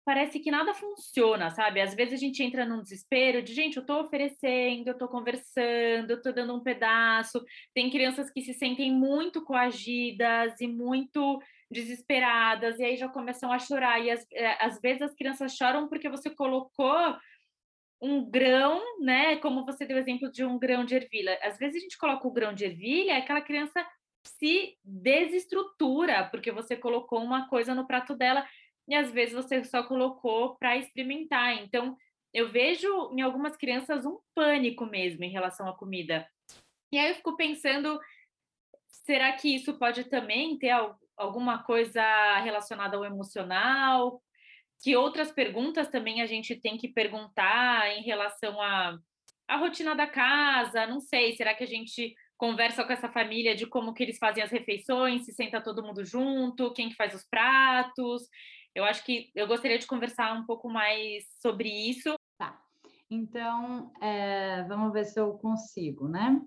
parece 0.09 0.39
que 0.39 0.49
nada 0.49 0.73
funciona, 0.73 1.51
sabe? 1.51 1.79
Às 1.79 1.93
vezes 1.93 2.15
a 2.15 2.17
gente 2.17 2.41
entra 2.41 2.65
num 2.65 2.81
desespero 2.81 3.43
de, 3.43 3.53
gente, 3.53 3.77
eu 3.77 3.81
estou 3.81 4.01
oferecendo, 4.01 4.87
eu 4.87 4.93
estou 4.93 5.07
conversando, 5.07 6.09
eu 6.09 6.17
estou 6.17 6.33
dando 6.33 6.55
um 6.55 6.63
pedaço. 6.63 7.45
Tem 7.75 7.91
crianças 7.91 8.31
que 8.31 8.41
se 8.41 8.55
sentem 8.55 8.91
muito 8.91 9.45
coagidas 9.45 10.59
e 10.59 10.65
muito 10.65 11.39
desesperadas, 11.69 12.79
e 12.79 12.85
aí 12.85 12.97
já 12.97 13.07
começam 13.07 13.51
a 13.51 13.59
chorar. 13.59 14.03
E 14.03 14.09
às, 14.09 14.25
eh, 14.33 14.57
às 14.59 14.81
vezes 14.81 15.03
as 15.03 15.13
crianças 15.13 15.55
choram 15.55 15.87
porque 15.87 16.09
você 16.09 16.31
colocou 16.31 17.15
um 18.01 18.27
grão, 18.27 18.81
né? 18.99 19.35
Como 19.35 19.63
você 19.63 19.85
deu 19.85 19.97
o 19.97 19.99
exemplo 19.99 20.31
de 20.31 20.43
um 20.43 20.57
grão 20.57 20.83
de 20.83 20.95
ervilha. 20.95 21.37
Às 21.43 21.59
vezes 21.59 21.75
a 21.75 21.79
gente 21.81 21.99
coloca 21.99 22.27
o 22.27 22.33
grão 22.33 22.51
de 22.51 22.65
ervilha, 22.65 23.15
aquela 23.15 23.41
criança 23.41 23.85
se 24.23 24.75
desestrutura 24.83 26.27
porque 26.31 26.51
você 26.51 26.75
colocou 26.75 27.21
uma 27.23 27.47
coisa 27.47 27.73
no 27.73 27.87
prato 27.87 28.15
dela 28.15 28.45
e 28.89 28.95
às 28.95 29.11
vezes 29.11 29.35
você 29.35 29.63
só 29.63 29.83
colocou 29.83 30.55
para 30.57 30.75
experimentar. 30.75 31.53
Então, 31.61 31.95
eu 32.33 32.51
vejo 32.51 33.11
em 33.13 33.21
algumas 33.21 33.55
crianças 33.55 34.05
um 34.05 34.17
pânico 34.33 34.85
mesmo 34.85 35.23
em 35.23 35.31
relação 35.31 35.69
à 35.69 35.77
comida. 35.77 36.27
E 36.91 36.97
aí 36.97 37.09
eu 37.09 37.15
fico 37.15 37.37
pensando, 37.37 37.99
será 38.87 39.31
que 39.33 39.55
isso 39.55 39.77
pode 39.77 40.05
também 40.05 40.57
ter 40.57 40.73
alguma 41.15 41.63
coisa 41.63 42.01
relacionada 42.39 42.97
ao 42.97 43.05
emocional? 43.05 44.21
Que 44.81 44.95
outras 44.95 45.31
perguntas 45.31 45.87
também 45.87 46.21
a 46.21 46.25
gente 46.25 46.55
tem 46.55 46.77
que 46.77 46.87
perguntar 46.87 47.89
em 47.95 48.01
relação 48.01 48.59
a 48.59 48.97
a 49.49 49.57
rotina 49.57 49.95
da 49.95 50.05
casa, 50.05 50.85
não 50.85 50.99
sei, 50.99 51.35
será 51.35 51.55
que 51.55 51.63
a 51.63 51.67
gente 51.67 52.13
conversa 52.37 52.85
com 52.85 52.93
essa 52.93 53.09
família 53.09 53.55
de 53.55 53.65
como 53.65 53.93
que 53.95 54.03
eles 54.03 54.19
fazem 54.19 54.43
as 54.43 54.51
refeições, 54.51 55.25
se 55.25 55.33
senta 55.33 55.59
todo 55.59 55.83
mundo 55.83 56.05
junto, 56.05 56.71
quem 56.71 56.87
que 56.87 56.95
faz 56.95 57.15
os 57.15 57.25
pratos. 57.27 58.21
Eu 58.73 58.83
acho 58.83 59.03
que 59.03 59.31
eu 59.35 59.47
gostaria 59.47 59.79
de 59.79 59.87
conversar 59.87 60.33
um 60.33 60.45
pouco 60.45 60.69
mais 60.69 61.23
sobre 61.41 61.69
isso. 61.69 62.13
Tá. 62.37 62.59
Então, 63.09 63.91
é, 64.01 64.63
vamos 64.63 64.93
ver 64.93 65.05
se 65.05 65.19
eu 65.19 65.33
consigo, 65.33 66.07
né? 66.07 66.41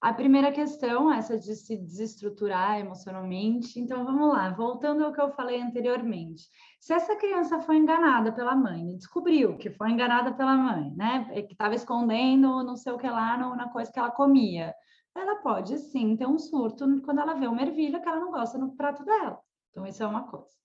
A 0.00 0.14
primeira 0.14 0.52
questão, 0.52 1.12
essa 1.12 1.36
de 1.36 1.56
se 1.56 1.76
desestruturar 1.76 2.78
emocionalmente. 2.78 3.80
Então, 3.80 4.04
vamos 4.04 4.28
lá, 4.28 4.50
voltando 4.50 5.04
ao 5.04 5.12
que 5.12 5.20
eu 5.20 5.30
falei 5.30 5.60
anteriormente. 5.60 6.44
Se 6.80 6.92
essa 6.92 7.16
criança 7.16 7.60
foi 7.60 7.78
enganada 7.78 8.30
pela 8.30 8.54
mãe, 8.54 8.96
descobriu 8.96 9.56
que 9.56 9.70
foi 9.70 9.90
enganada 9.90 10.32
pela 10.32 10.54
mãe, 10.56 10.92
né? 10.94 11.42
Que 11.42 11.52
estava 11.52 11.74
escondendo 11.74 12.62
não 12.62 12.76
sei 12.76 12.92
o 12.92 12.98
que 12.98 13.08
lá 13.08 13.36
na 13.36 13.68
coisa 13.70 13.90
que 13.90 13.98
ela 13.98 14.10
comia 14.10 14.72
ela 15.14 15.36
pode 15.36 15.78
sim 15.78 16.16
ter 16.16 16.26
um 16.26 16.38
surto 16.38 17.00
quando 17.02 17.20
ela 17.20 17.34
vê 17.34 17.46
uma 17.46 17.62
ervilha 17.62 18.00
que 18.00 18.08
ela 18.08 18.20
não 18.20 18.30
gosta 18.30 18.58
no 18.58 18.74
prato 18.74 19.04
dela. 19.04 19.38
Então, 19.70 19.86
isso 19.86 20.02
é 20.02 20.06
uma 20.06 20.26
coisa. 20.26 20.61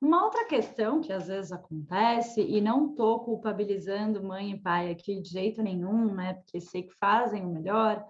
Uma 0.00 0.24
outra 0.24 0.44
questão 0.46 1.00
que 1.00 1.12
às 1.12 1.26
vezes 1.26 1.50
acontece, 1.50 2.40
e 2.40 2.60
não 2.60 2.90
estou 2.90 3.20
culpabilizando 3.20 4.22
mãe 4.22 4.52
e 4.52 4.60
pai 4.60 4.90
aqui 4.92 5.20
de 5.20 5.28
jeito 5.28 5.60
nenhum, 5.60 6.14
né? 6.14 6.34
Porque 6.34 6.60
sei 6.60 6.84
que 6.84 6.94
fazem 6.94 7.44
o 7.44 7.48
melhor, 7.48 8.06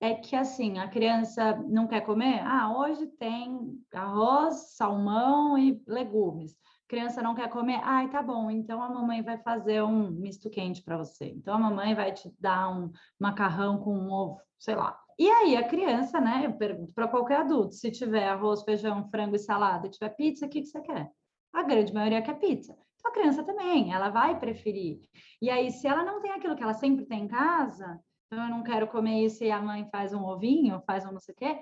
é 0.00 0.14
que 0.14 0.36
assim, 0.36 0.78
a 0.78 0.86
criança 0.86 1.56
não 1.66 1.86
quer 1.86 2.02
comer? 2.02 2.40
Ah, 2.44 2.76
hoje 2.76 3.06
tem 3.18 3.80
arroz, 3.94 4.74
salmão 4.76 5.56
e 5.56 5.82
legumes. 5.86 6.52
A 6.52 6.88
criança 6.88 7.22
não 7.22 7.34
quer 7.34 7.48
comer? 7.48 7.80
Ai, 7.82 8.10
tá 8.10 8.22
bom, 8.22 8.50
então 8.50 8.82
a 8.82 8.90
mamãe 8.90 9.22
vai 9.22 9.38
fazer 9.38 9.82
um 9.82 10.10
misto 10.10 10.50
quente 10.50 10.82
para 10.82 10.98
você. 10.98 11.30
Então 11.30 11.54
a 11.54 11.58
mamãe 11.58 11.94
vai 11.94 12.12
te 12.12 12.30
dar 12.38 12.68
um 12.68 12.90
macarrão 13.18 13.78
com 13.78 13.96
um 13.96 14.12
ovo, 14.12 14.42
sei 14.58 14.74
lá. 14.74 15.03
E 15.18 15.30
aí 15.30 15.56
a 15.56 15.66
criança, 15.66 16.20
né? 16.20 16.42
Eu 16.44 16.54
pergunto 16.54 16.92
para 16.92 17.08
qualquer 17.08 17.40
adulto, 17.40 17.74
se 17.74 17.90
tiver 17.90 18.28
arroz, 18.28 18.62
feijão, 18.62 19.08
frango 19.10 19.36
e 19.36 19.38
salada, 19.38 19.86
e 19.86 19.90
tiver 19.90 20.10
pizza, 20.10 20.46
o 20.46 20.48
que, 20.48 20.60
que 20.60 20.66
você 20.66 20.80
quer? 20.80 21.10
A 21.52 21.62
grande 21.62 21.92
maioria 21.92 22.22
quer 22.22 22.38
pizza. 22.38 22.76
Então 22.96 23.10
a 23.10 23.14
criança 23.14 23.44
também, 23.44 23.92
ela 23.92 24.08
vai 24.08 24.38
preferir. 24.38 25.00
E 25.40 25.50
aí, 25.50 25.70
se 25.70 25.86
ela 25.86 26.02
não 26.04 26.20
tem 26.20 26.32
aquilo 26.32 26.56
que 26.56 26.62
ela 26.62 26.74
sempre 26.74 27.04
tem 27.06 27.24
em 27.24 27.28
casa, 27.28 28.00
então 28.26 28.42
eu 28.42 28.50
não 28.50 28.62
quero 28.62 28.88
comer 28.88 29.24
isso 29.24 29.44
e 29.44 29.50
a 29.50 29.60
mãe 29.60 29.88
faz 29.90 30.12
um 30.12 30.24
ovinho, 30.24 30.82
faz 30.86 31.04
um 31.04 31.12
não 31.12 31.20
sei 31.20 31.34
o 31.34 31.36
quê, 31.36 31.60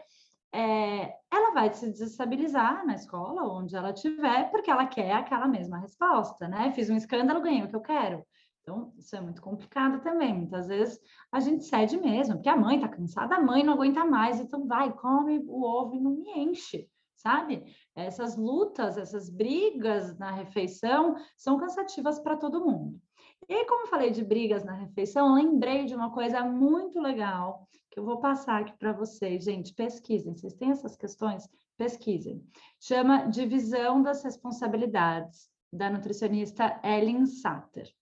é, 0.55 1.15
ela 1.31 1.53
vai 1.53 1.73
se 1.73 1.91
desestabilizar 1.91 2.87
na 2.87 2.95
escola, 2.95 3.43
onde 3.43 3.75
ela 3.75 3.91
estiver, 3.91 4.51
porque 4.51 4.71
ela 4.71 4.87
quer 4.87 5.13
aquela 5.13 5.49
mesma 5.49 5.79
resposta, 5.79 6.47
né? 6.47 6.73
Fiz 6.73 6.91
um 6.91 6.97
escândalo, 6.97 7.41
ganhei 7.41 7.63
o 7.63 7.69
que 7.69 7.77
eu 7.77 7.81
quero. 7.81 8.25
Então, 8.63 8.93
isso 8.97 9.15
é 9.17 9.21
muito 9.21 9.43
complicado 9.43 10.01
também. 10.03 10.33
Muitas 10.33 10.69
vezes 10.69 11.01
a 11.33 11.41
gente 11.41 11.65
cede 11.65 11.97
mesmo, 11.97 12.37
porque 12.37 12.49
a 12.49 12.57
mãe 12.57 12.77
está 12.77 12.89
cansada, 12.89 13.35
a 13.35 13.41
mãe 13.41 13.65
não 13.65 13.75
aguenta 13.75 14.05
mais, 14.05 14.41
então 14.41 14.67
vai, 14.67 14.93
come 14.93 15.39
o 15.49 15.65
ovo 15.65 15.97
e 15.97 16.01
não 16.01 16.13
me 16.13 16.31
enche, 16.39 16.89
sabe? 17.17 17.65
Essas 17.95 18.37
lutas, 18.37 18.97
essas 18.97 19.29
brigas 19.29 20.17
na 20.17 20.31
refeição 20.31 21.17
são 21.37 21.59
cansativas 21.59 22.21
para 22.21 22.37
todo 22.37 22.65
mundo. 22.65 23.01
E 23.49 23.65
como 23.65 23.83
eu 23.83 23.91
falei 23.91 24.13
de 24.13 24.25
brigas 24.25 24.65
na 24.65 24.75
refeição, 24.75 25.35
lembrei 25.35 25.85
de 25.85 25.97
uma 25.97 26.13
coisa 26.13 26.45
muito 26.45 27.01
legal 27.01 27.67
que 27.91 27.99
eu 27.99 28.05
vou 28.05 28.21
passar 28.21 28.61
aqui 28.61 28.73
para 28.79 28.93
vocês. 28.93 29.43
Gente, 29.43 29.75
pesquisem. 29.75 30.35
Vocês 30.35 30.55
têm 30.55 30.71
essas 30.71 30.97
questões? 30.97 31.49
Pesquisem. 31.77 32.47
Chama 32.81 33.27
Divisão 33.27 34.01
das 34.01 34.23
Responsabilidades, 34.23 35.51
da 35.73 35.91
nutricionista 35.91 36.81
Ellen 36.85 37.27
Satter 37.27 37.93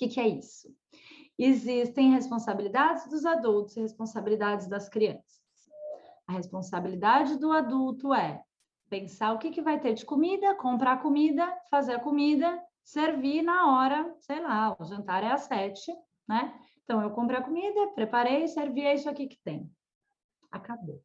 que, 0.00 0.08
que 0.08 0.20
é 0.20 0.28
isso? 0.28 0.74
Existem 1.38 2.12
responsabilidades 2.12 3.06
dos 3.08 3.26
adultos 3.26 3.76
e 3.76 3.80
responsabilidades 3.80 4.66
das 4.66 4.88
crianças. 4.88 5.40
A 6.26 6.32
responsabilidade 6.32 7.38
do 7.38 7.52
adulto 7.52 8.14
é 8.14 8.42
pensar 8.88 9.32
o 9.32 9.38
que, 9.38 9.50
que 9.50 9.60
vai 9.60 9.78
ter 9.78 9.94
de 9.94 10.04
comida, 10.04 10.54
comprar 10.54 11.02
comida, 11.02 11.46
fazer 11.70 11.94
a 11.94 12.00
comida, 12.00 12.60
servir 12.82 13.42
na 13.42 13.70
hora, 13.70 14.14
sei 14.20 14.40
lá, 14.40 14.74
o 14.78 14.84
jantar 14.84 15.22
é 15.22 15.32
às 15.32 15.42
sete, 15.42 15.92
né? 16.26 16.58
Então, 16.82 17.02
eu 17.02 17.10
comprei 17.10 17.38
a 17.38 17.42
comida, 17.42 17.88
preparei, 17.94 18.48
servi, 18.48 18.80
é 18.80 18.94
isso 18.94 19.08
aqui 19.08 19.28
que 19.28 19.38
tem. 19.44 19.70
Acabou. 20.50 21.02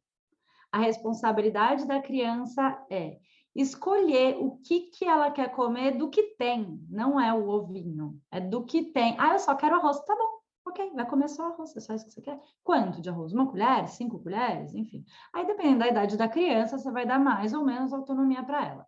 A 0.72 0.78
responsabilidade 0.78 1.86
da 1.86 2.00
criança 2.00 2.84
é 2.90 3.18
escolher 3.56 4.36
o 4.38 4.58
que, 4.58 4.90
que 4.90 5.04
ela 5.04 5.30
quer 5.30 5.50
comer 5.50 5.96
do 5.96 6.10
que 6.10 6.34
tem, 6.36 6.80
não 6.88 7.20
é 7.20 7.32
o 7.32 7.48
ovinho, 7.48 8.20
é 8.30 8.40
do 8.40 8.64
que 8.64 8.92
tem. 8.92 9.16
Ah, 9.18 9.32
eu 9.32 9.38
só 9.38 9.54
quero 9.54 9.76
arroz, 9.76 9.98
tá 10.04 10.14
bom, 10.14 10.70
ok, 10.70 10.92
vai 10.94 11.08
comer 11.08 11.28
só 11.28 11.46
arroz, 11.46 11.74
é 11.76 11.80
só 11.80 11.94
isso 11.94 12.06
que 12.06 12.12
você 12.12 12.22
quer. 12.22 12.38
Quanto 12.62 13.00
de 13.00 13.08
arroz? 13.08 13.32
Uma 13.32 13.46
colher, 13.46 13.88
cinco 13.88 14.18
colheres, 14.22 14.74
enfim. 14.74 15.04
Aí, 15.32 15.46
dependendo 15.46 15.80
da 15.80 15.88
idade 15.88 16.16
da 16.16 16.28
criança, 16.28 16.78
você 16.78 16.90
vai 16.90 17.06
dar 17.06 17.18
mais 17.18 17.54
ou 17.54 17.64
menos 17.64 17.92
autonomia 17.92 18.42
para 18.44 18.66
ela. 18.66 18.86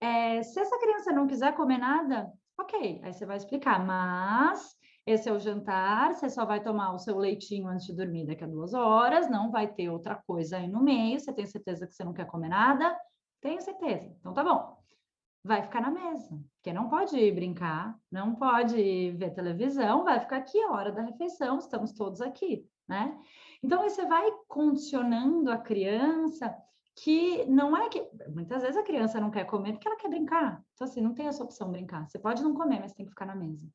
É, 0.00 0.42
se 0.42 0.58
essa 0.58 0.78
criança 0.78 1.12
não 1.12 1.26
quiser 1.26 1.54
comer 1.54 1.78
nada, 1.78 2.32
ok, 2.58 3.00
aí 3.02 3.12
você 3.12 3.24
vai 3.24 3.36
explicar, 3.36 3.84
mas 3.84 4.76
esse 5.06 5.28
é 5.28 5.32
o 5.32 5.38
jantar, 5.38 6.14
você 6.14 6.30
só 6.30 6.44
vai 6.44 6.62
tomar 6.62 6.92
o 6.92 6.98
seu 6.98 7.18
leitinho 7.18 7.68
antes 7.68 7.86
de 7.86 7.94
dormir 7.94 8.26
daqui 8.26 8.44
a 8.44 8.48
duas 8.48 8.74
horas, 8.74 9.28
não 9.28 9.50
vai 9.50 9.66
ter 9.66 9.88
outra 9.88 10.14
coisa 10.26 10.58
aí 10.58 10.68
no 10.68 10.82
meio, 10.82 11.18
você 11.18 11.32
tem 11.32 11.46
certeza 11.46 11.86
que 11.86 11.94
você 11.94 12.04
não 12.04 12.12
quer 12.12 12.26
comer 12.26 12.48
nada? 12.48 12.96
Tenho 13.42 13.60
certeza. 13.60 14.16
Então 14.20 14.32
tá 14.32 14.42
bom. 14.42 14.80
Vai 15.44 15.60
ficar 15.60 15.80
na 15.80 15.90
mesa, 15.90 16.40
porque 16.54 16.72
não 16.72 16.88
pode 16.88 17.32
brincar, 17.32 17.98
não 18.08 18.36
pode 18.36 19.10
ver 19.10 19.34
televisão, 19.34 20.04
vai 20.04 20.20
ficar 20.20 20.36
aqui 20.36 20.62
a 20.62 20.70
hora 20.70 20.92
da 20.92 21.02
refeição, 21.02 21.58
estamos 21.58 21.92
todos 21.92 22.20
aqui, 22.20 22.64
né? 22.88 23.18
Então 23.60 23.82
você 23.82 24.06
vai 24.06 24.30
condicionando 24.46 25.50
a 25.50 25.58
criança 25.58 26.56
que 26.94 27.44
não 27.46 27.76
é 27.76 27.88
que 27.88 28.08
muitas 28.28 28.62
vezes 28.62 28.76
a 28.76 28.84
criança 28.84 29.18
não 29.18 29.32
quer 29.32 29.44
comer 29.44 29.72
porque 29.72 29.88
ela 29.88 29.96
quer 29.96 30.08
brincar. 30.08 30.62
Então 30.74 30.86
assim, 30.86 31.00
não 31.00 31.12
tem 31.12 31.26
essa 31.26 31.42
opção 31.42 31.72
brincar. 31.72 32.08
Você 32.08 32.20
pode 32.20 32.40
não 32.40 32.54
comer, 32.54 32.78
mas 32.78 32.92
tem 32.92 33.04
que 33.04 33.10
ficar 33.10 33.26
na 33.26 33.34
mesa. 33.34 33.66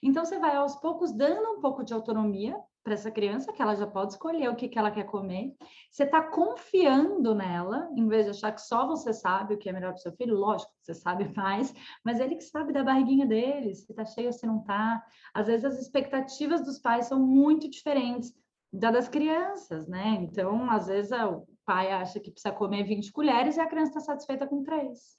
Então 0.00 0.24
você 0.24 0.38
vai 0.38 0.54
aos 0.54 0.76
poucos 0.76 1.10
dando 1.12 1.58
um 1.58 1.60
pouco 1.60 1.82
de 1.82 1.92
autonomia 1.92 2.56
para 2.88 2.94
essa 2.94 3.10
criança, 3.10 3.52
que 3.52 3.60
ela 3.60 3.74
já 3.74 3.86
pode 3.86 4.12
escolher 4.12 4.48
o 4.48 4.56
que, 4.56 4.66
que 4.66 4.78
ela 4.78 4.90
quer 4.90 5.04
comer. 5.04 5.54
Você 5.92 6.04
está 6.04 6.22
confiando 6.22 7.34
nela, 7.34 7.86
em 7.94 8.08
vez 8.08 8.24
de 8.24 8.30
achar 8.30 8.50
que 8.50 8.62
só 8.62 8.86
você 8.86 9.12
sabe 9.12 9.52
o 9.52 9.58
que 9.58 9.68
é 9.68 9.72
melhor 9.74 9.90
para 9.90 10.00
seu 10.00 10.12
filho. 10.12 10.34
Lógico, 10.34 10.72
você 10.80 10.94
sabe 10.94 11.30
mais, 11.36 11.74
mas 12.02 12.18
ele 12.18 12.36
que 12.36 12.44
sabe 12.44 12.72
da 12.72 12.82
barriguinha 12.82 13.26
dele, 13.26 13.74
se 13.74 13.92
está 13.92 14.06
cheio 14.06 14.28
ou 14.28 14.32
se 14.32 14.46
não 14.46 14.60
está. 14.60 15.04
Às 15.34 15.48
vezes 15.48 15.66
as 15.66 15.78
expectativas 15.78 16.64
dos 16.64 16.78
pais 16.78 17.04
são 17.04 17.20
muito 17.20 17.68
diferentes 17.68 18.32
da 18.72 18.90
das 18.90 19.06
crianças, 19.06 19.86
né? 19.86 20.16
Então, 20.22 20.70
às 20.70 20.86
vezes 20.86 21.12
o 21.12 21.46
pai 21.66 21.92
acha 21.92 22.18
que 22.18 22.30
precisa 22.30 22.54
comer 22.54 22.84
20 22.84 23.12
colheres 23.12 23.58
e 23.58 23.60
a 23.60 23.66
criança 23.66 23.98
está 23.98 24.00
satisfeita 24.00 24.46
com 24.46 24.62
três. 24.62 25.18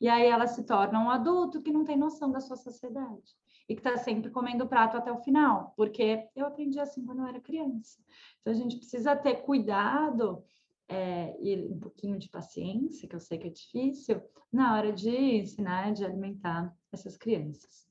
E 0.00 0.08
aí 0.08 0.26
ela 0.26 0.48
se 0.48 0.66
torna 0.66 0.98
um 0.98 1.08
adulto 1.08 1.62
que 1.62 1.72
não 1.72 1.84
tem 1.84 1.96
noção 1.96 2.32
da 2.32 2.40
sua 2.40 2.56
sociedade 2.56 3.36
e 3.68 3.74
que 3.74 3.80
está 3.80 3.96
sempre 3.96 4.30
comendo 4.30 4.64
o 4.64 4.68
prato 4.68 4.96
até 4.96 5.10
o 5.10 5.22
final, 5.22 5.72
porque 5.76 6.28
eu 6.34 6.46
aprendi 6.46 6.78
assim 6.78 7.04
quando 7.04 7.20
eu 7.20 7.26
era 7.26 7.40
criança. 7.40 8.00
Então 8.40 8.52
a 8.52 8.56
gente 8.56 8.76
precisa 8.76 9.16
ter 9.16 9.42
cuidado 9.42 10.44
é, 10.88 11.36
e 11.40 11.66
um 11.66 11.78
pouquinho 11.78 12.18
de 12.18 12.28
paciência, 12.28 13.08
que 13.08 13.16
eu 13.16 13.20
sei 13.20 13.38
que 13.38 13.48
é 13.48 13.50
difícil, 13.50 14.22
na 14.52 14.76
hora 14.76 14.92
de 14.92 15.10
ensinar, 15.10 15.92
de 15.92 16.04
alimentar 16.04 16.74
essas 16.92 17.16
crianças. 17.16 17.86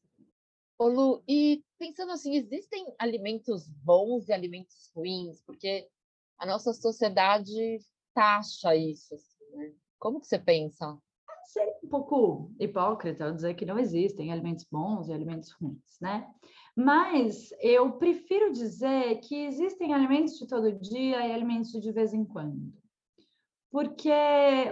Ô 0.78 0.88
Lu, 0.88 1.24
e 1.28 1.64
pensando 1.78 2.12
assim, 2.12 2.36
existem 2.36 2.94
alimentos 3.00 3.68
bons 3.70 4.28
e 4.28 4.34
alimentos 4.34 4.92
ruins? 4.94 5.42
Porque 5.42 5.88
a 6.38 6.46
nossa 6.46 6.74
sociedade 6.74 7.80
taxa 8.14 8.76
isso. 8.76 9.16
Assim, 9.16 9.56
né? 9.56 9.74
Como 9.98 10.20
que 10.20 10.28
você 10.28 10.38
pensa? 10.38 10.98
Seria 11.56 11.74
um 11.82 11.88
pouco 11.88 12.52
hipócrita 12.60 13.32
dizer 13.32 13.54
que 13.54 13.66
não 13.66 13.80
existem 13.80 14.32
alimentos 14.32 14.66
bons 14.70 15.08
e 15.08 15.14
alimentos 15.14 15.52
ruins, 15.54 15.98
né? 16.02 16.30
Mas 16.76 17.50
eu 17.62 17.94
prefiro 17.94 18.52
dizer 18.52 19.22
que 19.22 19.46
existem 19.46 19.94
alimentos 19.94 20.38
de 20.38 20.46
todo 20.46 20.70
dia 20.74 21.26
e 21.26 21.32
alimentos 21.32 21.72
de 21.72 21.92
vez 21.94 22.14
em 22.14 22.26
quando. 22.26 22.74
Porque 23.72 24.12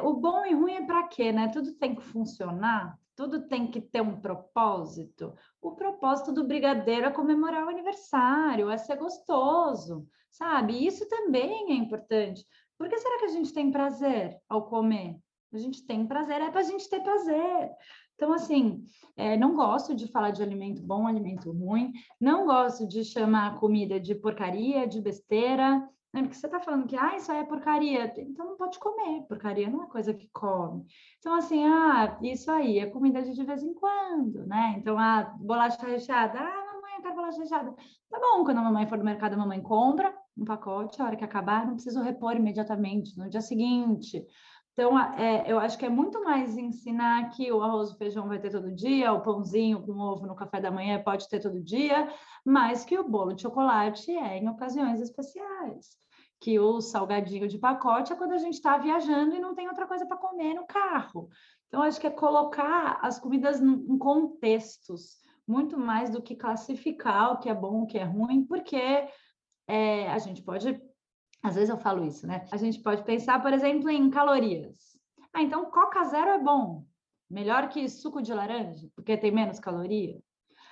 o 0.04 0.14
bom 0.14 0.46
e 0.46 0.54
ruim 0.54 0.74
é 0.74 0.86
para 0.86 1.08
quê, 1.08 1.32
né? 1.32 1.48
Tudo 1.48 1.74
tem 1.74 1.96
que 1.96 2.02
funcionar, 2.02 3.00
tudo 3.16 3.48
tem 3.48 3.66
que 3.68 3.80
ter 3.80 4.02
um 4.02 4.20
propósito. 4.20 5.34
O 5.62 5.72
propósito 5.72 6.34
do 6.34 6.46
brigadeiro 6.46 7.06
é 7.06 7.12
comemorar 7.12 7.66
o 7.66 7.70
aniversário, 7.70 8.70
é 8.70 8.78
ser 8.78 8.98
gostoso, 8.98 10.06
sabe? 10.30 10.86
Isso 10.86 11.08
também 11.08 11.72
é 11.72 11.76
importante. 11.76 12.46
Por 12.78 12.90
que 12.90 12.98
será 12.98 13.20
que 13.20 13.26
a 13.26 13.30
gente 13.30 13.54
tem 13.54 13.72
prazer 13.72 14.38
ao 14.50 14.66
comer? 14.68 15.23
A 15.56 15.60
gente 15.60 15.86
tem 15.86 16.06
prazer, 16.06 16.42
é 16.42 16.50
para 16.50 16.62
a 16.62 16.64
gente 16.64 16.90
ter 16.90 17.02
prazer. 17.02 17.72
Então, 18.16 18.34
assim, 18.34 18.86
é, 19.18 19.36
não 19.38 19.56
gosto 19.56 19.96
de 19.96 20.08
falar 20.08 20.32
de 20.32 20.42
alimento 20.42 20.82
bom, 20.82 21.08
alimento 21.08 21.52
ruim, 21.52 21.92
não 22.20 22.46
gosto 22.46 22.88
de 22.88 23.04
chamar 23.04 23.60
comida 23.60 24.00
de 24.00 24.16
porcaria, 24.16 24.88
de 24.88 25.02
besteira, 25.02 25.80
né? 26.14 26.22
porque 26.22 26.36
você 26.36 26.46
está 26.46 26.60
falando 26.60 26.88
que 26.88 26.96
ah, 26.96 27.16
isso 27.16 27.32
aí 27.32 27.40
é 27.40 27.44
porcaria, 27.44 28.14
então 28.18 28.46
não 28.46 28.56
pode 28.56 28.78
comer, 28.80 29.24
porcaria 29.28 29.70
não 29.70 29.84
é 29.84 29.88
coisa 29.88 30.14
que 30.14 30.30
come. 30.32 30.86
Então, 31.20 31.36
assim, 31.36 31.66
ah, 31.66 32.18
isso 32.22 32.52
aí 32.52 32.80
é 32.80 32.86
comida 32.86 33.22
de, 33.24 33.34
de 33.34 33.44
vez 33.44 33.64
em 33.64 33.74
quando, 33.74 34.46
né? 34.46 34.76
Então, 34.78 34.98
a 34.98 35.20
ah, 35.20 35.24
bolacha 35.40 35.86
recheada, 35.86 36.40
ah, 36.40 36.74
mamãe, 36.74 37.02
quero 37.02 37.16
bolacha 37.16 37.40
recheada. 37.40 37.74
Tá 38.10 38.20
bom, 38.20 38.44
quando 38.44 38.60
a 38.60 38.64
mamãe 38.64 38.86
for 38.86 38.98
no 38.98 39.04
mercado, 39.04 39.34
a 39.34 39.38
mamãe 39.38 39.62
compra 39.62 40.14
um 40.38 40.46
pacote, 40.46 41.02
a 41.02 41.06
hora 41.06 41.16
que 41.16 41.24
acabar, 41.24 41.66
não 41.66 41.76
preciso 41.76 42.02
repor 42.02 42.36
imediatamente, 42.36 43.18
no 43.18 43.30
dia 43.30 43.42
seguinte. 43.42 44.26
Então, 44.74 44.98
é, 44.98 45.44
eu 45.46 45.60
acho 45.60 45.78
que 45.78 45.86
é 45.86 45.90
muito 45.90 46.24
mais 46.24 46.58
ensinar 46.58 47.30
que 47.30 47.52
o 47.52 47.62
arroz 47.62 47.92
e 47.92 47.98
feijão 47.98 48.28
vai 48.28 48.40
ter 48.40 48.50
todo 48.50 48.74
dia, 48.74 49.14
o 49.14 49.22
pãozinho 49.22 49.80
com 49.84 50.00
ovo 50.00 50.26
no 50.26 50.36
café 50.36 50.60
da 50.60 50.72
manhã 50.72 51.02
pode 51.02 51.30
ter 51.30 51.40
todo 51.40 51.64
dia, 51.64 52.12
mas 52.44 52.84
que 52.84 52.98
o 52.98 53.08
bolo 53.08 53.34
de 53.34 53.44
chocolate 53.44 54.12
é 54.12 54.40
em 54.40 54.50
ocasiões 54.50 55.00
especiais. 55.00 55.92
Que 56.40 56.60
o 56.60 56.82
salgadinho 56.82 57.48
de 57.48 57.60
pacote 57.60 58.12
é 58.12 58.16
quando 58.16 58.34
a 58.34 58.40
gente 58.40 58.56
está 58.56 58.76
viajando 58.78 59.36
e 59.36 59.40
não 59.40 59.54
tem 59.54 59.68
outra 59.68 59.86
coisa 59.86 60.08
para 60.08 60.18
comer 60.18 60.56
no 60.56 60.66
carro. 60.66 61.30
Então, 61.68 61.84
acho 61.84 62.02
que 62.02 62.08
é 62.08 62.12
colocar 62.12 63.00
as 63.02 63.20
comidas 63.20 63.62
em 63.62 63.98
contextos, 63.98 65.22
muito 65.48 65.78
mais 65.78 66.10
do 66.10 66.22
que 66.22 66.36
classificar 66.36 67.34
o 67.34 67.38
que 67.38 67.48
é 67.48 67.54
bom, 67.54 67.84
o 67.84 67.86
que 67.86 68.00
é 68.00 68.04
ruim, 68.04 68.44
porque 68.44 69.08
é, 69.68 70.10
a 70.10 70.18
gente 70.18 70.42
pode 70.42 70.82
às 71.44 71.56
vezes 71.56 71.70
eu 71.70 71.78
falo 71.78 72.06
isso, 72.06 72.26
né? 72.26 72.48
A 72.52 72.58
gente 72.58 72.80
pode 72.80 73.04
pensar, 73.04 73.42
por 73.42 73.52
exemplo, 73.52 73.90
em 73.90 74.10
calorias. 74.10 74.98
Ah, 75.34 75.42
então 75.42 75.70
Coca 75.70 76.04
Zero 76.06 76.30
é 76.30 76.40
bom. 76.40 76.86
Melhor 77.30 77.68
que 77.68 77.90
suco 77.90 78.22
de 78.22 78.34
laranja, 78.34 78.88
porque 78.96 79.18
tem 79.18 79.32
menos 79.32 79.60
caloria. 79.60 80.22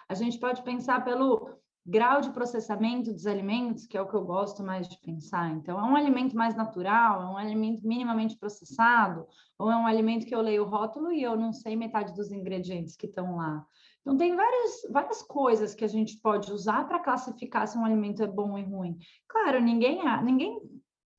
A 0.07 0.13
gente 0.13 0.39
pode 0.39 0.61
pensar 0.63 1.03
pelo 1.03 1.60
grau 1.85 2.21
de 2.21 2.29
processamento 2.31 3.11
dos 3.11 3.25
alimentos, 3.25 3.87
que 3.87 3.97
é 3.97 4.01
o 4.01 4.07
que 4.07 4.13
eu 4.13 4.23
gosto 4.23 4.63
mais 4.63 4.87
de 4.87 4.99
pensar. 4.99 5.51
Então, 5.51 5.79
é 5.79 5.83
um 5.83 5.95
alimento 5.95 6.35
mais 6.35 6.55
natural, 6.55 7.21
é 7.21 7.25
um 7.25 7.37
alimento 7.37 7.85
minimamente 7.85 8.37
processado, 8.37 9.25
ou 9.57 9.71
é 9.71 9.75
um 9.75 9.87
alimento 9.87 10.25
que 10.25 10.35
eu 10.35 10.41
leio 10.41 10.63
o 10.63 10.69
rótulo 10.69 11.11
e 11.11 11.23
eu 11.23 11.35
não 11.35 11.51
sei 11.51 11.75
metade 11.75 12.13
dos 12.13 12.31
ingredientes 12.31 12.95
que 12.95 13.07
estão 13.07 13.35
lá. 13.35 13.65
Então, 14.01 14.15
tem 14.15 14.35
várias, 14.35 14.87
várias 14.91 15.21
coisas 15.23 15.73
que 15.73 15.83
a 15.83 15.87
gente 15.87 16.19
pode 16.21 16.51
usar 16.51 16.87
para 16.87 16.99
classificar 16.99 17.67
se 17.67 17.77
um 17.77 17.85
alimento 17.85 18.23
é 18.23 18.27
bom 18.27 18.57
e 18.57 18.63
ruim. 18.63 18.97
Claro, 19.27 19.59
ninguém, 19.59 20.01
ninguém, 20.23 20.59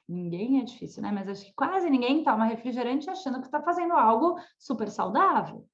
ninguém 0.08 0.60
é 0.60 0.64
difícil, 0.64 1.02
né? 1.02 1.10
Mas 1.12 1.28
acho 1.28 1.44
que 1.44 1.54
quase 1.54 1.90
ninguém 1.90 2.22
toma 2.22 2.44
refrigerante 2.44 3.10
achando 3.10 3.40
que 3.40 3.46
está 3.46 3.60
fazendo 3.62 3.94
algo 3.94 4.36
super 4.58 4.88
saudável. 4.90 5.66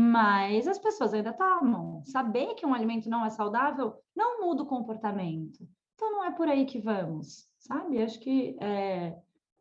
Mas 0.00 0.68
as 0.68 0.78
pessoas 0.78 1.12
ainda 1.12 1.32
tomam. 1.32 2.04
Saber 2.06 2.54
que 2.54 2.64
um 2.64 2.72
alimento 2.72 3.10
não 3.10 3.26
é 3.26 3.30
saudável 3.30 3.96
não 4.14 4.40
muda 4.40 4.62
o 4.62 4.66
comportamento. 4.66 5.68
Então, 5.96 6.12
não 6.12 6.24
é 6.24 6.30
por 6.30 6.46
aí 6.48 6.64
que 6.66 6.78
vamos, 6.78 7.48
sabe? 7.58 8.00
Acho 8.00 8.20
que 8.20 8.56
é, 8.60 9.18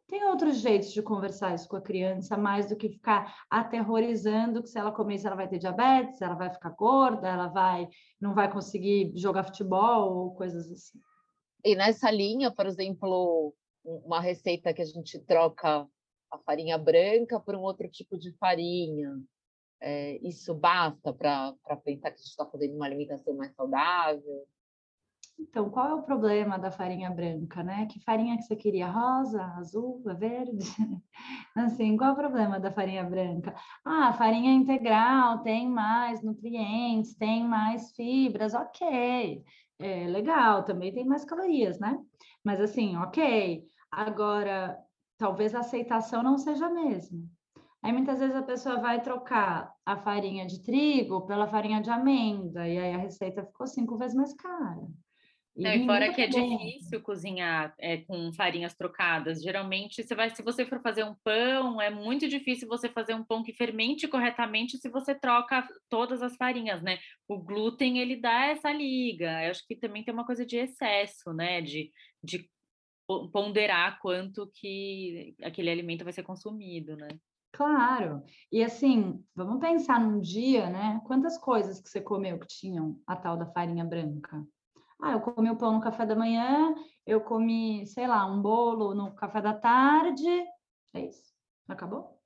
tem 0.08 0.24
outros 0.26 0.58
jeitos 0.58 0.94
de 0.94 1.02
conversar 1.02 1.56
isso 1.56 1.68
com 1.68 1.78
a 1.78 1.82
criança, 1.82 2.38
mais 2.38 2.70
do 2.70 2.76
que 2.76 2.88
ficar 2.88 3.36
aterrorizando 3.50 4.62
que 4.62 4.70
se 4.70 4.78
ela 4.78 4.92
comer 4.92 5.20
ela 5.26 5.36
vai 5.36 5.48
ter 5.48 5.58
diabetes, 5.58 6.22
ela 6.22 6.36
vai 6.36 6.52
ficar 6.52 6.70
gorda, 6.70 7.28
ela 7.28 7.48
vai 7.48 7.90
não 8.22 8.36
vai 8.36 8.52
conseguir 8.52 9.12
jogar 9.16 9.44
futebol 9.44 10.16
ou 10.16 10.36
coisas 10.36 10.72
assim. 10.72 11.00
E 11.66 11.76
nessa 11.76 12.12
linha, 12.12 12.52
por 12.52 12.68
exemplo, 12.68 13.56
uma 13.84 14.22
receita 14.22 14.72
que 14.72 14.84
a 14.84 14.86
gente 14.86 15.18
troca 15.22 15.88
a 16.32 16.38
farinha 16.46 16.78
branca 16.78 17.40
por 17.40 17.56
um 17.56 17.62
outro 17.62 17.90
tipo 17.90 18.20
de 18.20 18.32
farinha, 18.38 19.18
é, 19.82 20.18
isso 20.28 20.54
basta 20.54 21.14
para 21.14 21.54
pensar 21.84 22.12
que 22.12 22.16
a 22.16 22.18
gente 22.18 22.30
está 22.30 22.46
fazendo 22.46 22.76
uma 22.76 22.86
alimentação 22.86 23.36
mais 23.36 23.54
saudável? 23.54 24.48
Então, 25.40 25.70
qual 25.70 25.88
é 25.88 25.94
o 25.94 26.02
problema 26.02 26.58
da 26.58 26.72
farinha 26.72 27.12
branca, 27.12 27.64
né? 27.64 27.86
Que 27.86 28.00
farinha 28.04 28.38
que 28.38 28.44
você 28.44 28.56
queria? 28.56 28.90
Rosa, 28.90 29.44
azul, 29.58 30.02
verde? 30.18 30.58
Assim, 31.56 31.96
qual 31.96 32.10
é 32.10 32.14
o 32.14 32.16
problema 32.16 32.60
da 32.60 32.72
farinha 32.72 33.04
branca? 33.04 33.54
Ah, 33.86 34.14
farinha 34.14 34.52
integral 34.52 35.44
tem 35.44 35.70
mais 35.70 36.24
nutrientes, 36.24 37.16
tem 37.16 37.44
mais 37.44 37.92
fibras, 37.96 38.56
ok. 38.56 39.44
É 39.80 40.08
legal, 40.08 40.64
também 40.64 40.92
tem 40.92 41.06
mais 41.06 41.24
calorias, 41.24 41.80
né? 41.80 42.00
Mas 42.44 42.60
assim, 42.60 42.98
ok. 42.98 43.64
Agora, 43.92 44.78
talvez 45.18 45.54
a 45.54 45.60
aceitação 45.60 46.24
não 46.24 46.38
seja 46.38 46.66
a 46.66 46.70
mesma. 46.70 47.20
Aí 47.84 47.94
muitas 47.94 48.20
vezes 48.20 48.36
a 48.36 48.44
pessoa 48.44 48.80
vai 48.80 49.02
trocar 49.02 49.72
a 49.86 49.98
farinha 49.98 50.46
de 50.46 50.64
trigo 50.64 51.26
pela 51.26 51.48
farinha 51.48 51.82
de 51.82 51.90
amêndoa, 51.90 52.68
e 52.68 52.78
aí 52.78 52.94
a 52.94 52.98
receita 52.98 53.46
ficou 53.46 53.68
cinco 53.68 53.98
vezes 53.98 54.16
mais 54.16 54.34
cara. 54.34 54.88
Não, 55.58 55.74
e 55.74 55.86
fora 55.88 56.14
que 56.14 56.22
é 56.22 56.28
difícil 56.28 57.02
cozinhar 57.02 57.74
é, 57.80 57.98
com 57.98 58.32
farinhas 58.32 58.76
trocadas. 58.76 59.42
Geralmente, 59.42 60.04
você 60.04 60.14
vai, 60.14 60.30
se 60.30 60.44
você 60.44 60.64
for 60.66 60.80
fazer 60.82 61.04
um 61.04 61.16
pão, 61.24 61.82
é 61.82 61.90
muito 61.90 62.28
difícil 62.28 62.68
você 62.68 62.88
fazer 62.88 63.16
um 63.16 63.24
pão 63.24 63.42
que 63.42 63.54
fermente 63.54 64.08
corretamente 64.08 64.78
se 64.78 64.88
você 64.88 65.16
troca 65.16 65.68
todas 65.90 66.22
as 66.22 66.36
farinhas, 66.36 66.84
né? 66.84 67.00
O 67.28 67.40
glúten 67.40 67.98
ele 67.98 68.16
dá 68.16 68.46
essa 68.46 68.72
liga. 68.72 69.44
Eu 69.44 69.52
acho 69.52 69.66
que 69.66 69.76
também 69.76 70.04
tem 70.04 70.14
uma 70.14 70.26
coisa 70.26 70.46
de 70.46 70.58
excesso, 70.58 71.34
né? 71.34 71.60
De, 71.60 71.92
de 72.24 72.48
ponderar 73.32 74.00
quanto 74.00 74.52
que 74.54 75.34
aquele 75.42 75.72
alimento 75.72 76.04
vai 76.04 76.14
ser 76.14 76.24
consumido, 76.24 76.96
né? 76.96 77.08
Claro. 77.52 78.24
E 78.52 78.64
assim, 78.64 79.24
vamos 79.36 79.60
pensar 79.60 80.00
num 80.00 80.20
dia, 80.20 80.70
né? 80.70 81.02
Quantas 81.06 81.38
coisas 81.38 81.80
que 81.80 81.90
você 81.90 82.02
comeu 82.02 82.38
que 82.40 82.48
tinham 82.48 83.00
a 83.08 83.16
tal 83.16 83.38
da 83.38 83.48
farinha 83.48 83.84
branca? 83.84 84.46
Ah, 85.02 85.14
eu 85.14 85.22
comi 85.22 85.50
o 85.50 85.58
pão 85.58 85.74
no 85.74 85.82
café 85.82 86.06
da 86.06 86.16
manhã, 86.16 86.74
eu 87.06 87.22
comi, 87.22 87.86
sei 87.86 88.08
lá, 88.08 88.26
um 88.26 88.42
bolo 88.42 88.96
no 88.96 89.14
café 89.14 89.42
da 89.42 89.54
tarde. 89.54 90.28
É 90.94 91.06
isso. 91.06 91.34
Acabou? 91.68 92.18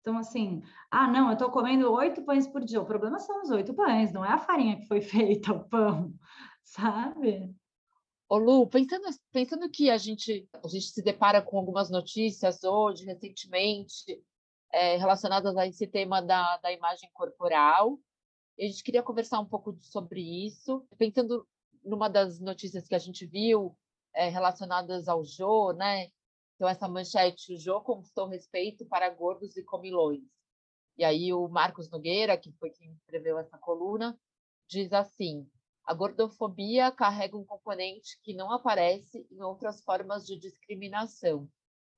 Então, 0.00 0.18
assim, 0.18 0.62
ah, 0.90 1.08
não, 1.08 1.28
eu 1.28 1.32
estou 1.32 1.50
comendo 1.50 1.90
oito 1.92 2.22
pães 2.22 2.46
por 2.46 2.62
dia. 2.62 2.80
O 2.80 2.86
problema 2.86 3.18
são 3.18 3.42
os 3.42 3.50
oito 3.50 3.72
pães, 3.72 4.12
não 4.12 4.24
é 4.24 4.30
a 4.30 4.38
farinha 4.38 4.76
que 4.76 4.86
foi 4.86 5.00
feita, 5.02 5.52
o 5.52 5.68
pão, 5.68 6.14
sabe? 6.62 7.54
Ô 8.28 8.36
Lu, 8.36 8.66
pensando, 8.66 9.06
pensando 9.32 9.70
que 9.70 9.90
a 9.90 9.96
gente, 9.96 10.48
a 10.62 10.68
gente 10.68 10.86
se 10.86 11.02
depara 11.02 11.40
com 11.40 11.58
algumas 11.58 11.90
notícias 11.90 12.64
hoje, 12.64 13.04
recentemente, 13.04 14.22
é, 14.74 14.96
relacionadas 14.96 15.56
a 15.56 15.66
esse 15.66 15.86
tema 15.86 16.20
da, 16.20 16.56
da 16.56 16.72
imagem 16.72 17.08
corporal, 17.12 17.96
a 18.58 18.62
gente 18.62 18.82
queria 18.82 19.04
conversar 19.04 19.38
um 19.38 19.46
pouco 19.46 19.76
sobre 19.80 20.20
isso, 20.20 20.84
pensando 20.98 21.46
numa 21.84 22.08
das 22.08 22.40
notícias 22.40 22.88
que 22.88 22.94
a 22.94 22.98
gente 22.98 23.24
viu 23.24 23.76
é, 24.12 24.28
relacionadas 24.28 25.06
ao 25.06 25.24
Jô, 25.24 25.72
né? 25.72 26.08
Então, 26.56 26.68
essa 26.68 26.88
manchete, 26.88 27.54
o 27.54 27.58
Jô 27.58 27.80
conquistou 27.82 28.26
respeito 28.26 28.84
para 28.86 29.10
gordos 29.10 29.56
e 29.56 29.64
comilões. 29.64 30.22
E 30.96 31.04
aí 31.04 31.32
o 31.32 31.48
Marcos 31.48 31.88
Nogueira, 31.90 32.36
que 32.36 32.52
foi 32.52 32.70
quem 32.70 32.92
escreveu 32.92 33.38
essa 33.38 33.58
coluna, 33.58 34.18
diz 34.68 34.92
assim, 34.92 35.48
a 35.84 35.94
gordofobia 35.94 36.90
carrega 36.90 37.36
um 37.36 37.44
componente 37.44 38.18
que 38.22 38.34
não 38.34 38.50
aparece 38.50 39.26
em 39.30 39.40
outras 39.40 39.82
formas 39.84 40.26
de 40.26 40.36
discriminação. 40.36 41.48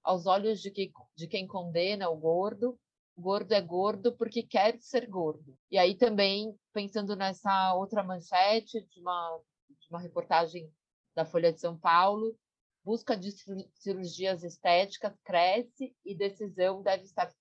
Aos 0.07 0.25
olhos 0.25 0.61
de, 0.61 0.71
que, 0.71 0.92
de 1.16 1.27
quem 1.27 1.49
condena 1.49 2.09
o 2.09 2.16
gordo, 2.16 2.79
gordo 3.19 3.53
é 3.53 3.61
gordo 3.61 4.16
porque 4.16 4.42
quer 4.42 4.79
ser 4.79 5.09
gordo. 5.09 5.59
E 5.69 5.77
aí 5.77 5.97
também, 5.97 6.57
pensando 6.73 7.16
nessa 7.16 7.75
outra 7.75 8.05
manchete 8.05 8.87
de 8.87 9.01
uma 9.01 9.40
de 9.69 9.90
uma 9.90 10.01
reportagem 10.01 10.71
da 11.14 11.25
Folha 11.25 11.53
de 11.53 11.61
São 11.61 11.77
Paulo, 11.79 12.37
busca 12.85 13.16
de 13.16 13.33
cirurgias 13.75 14.45
estéticas 14.45 15.12
cresce 15.25 15.95
e 16.05 16.14
decisão 16.14 16.83
deve 16.83 17.05
estar, 17.05 17.33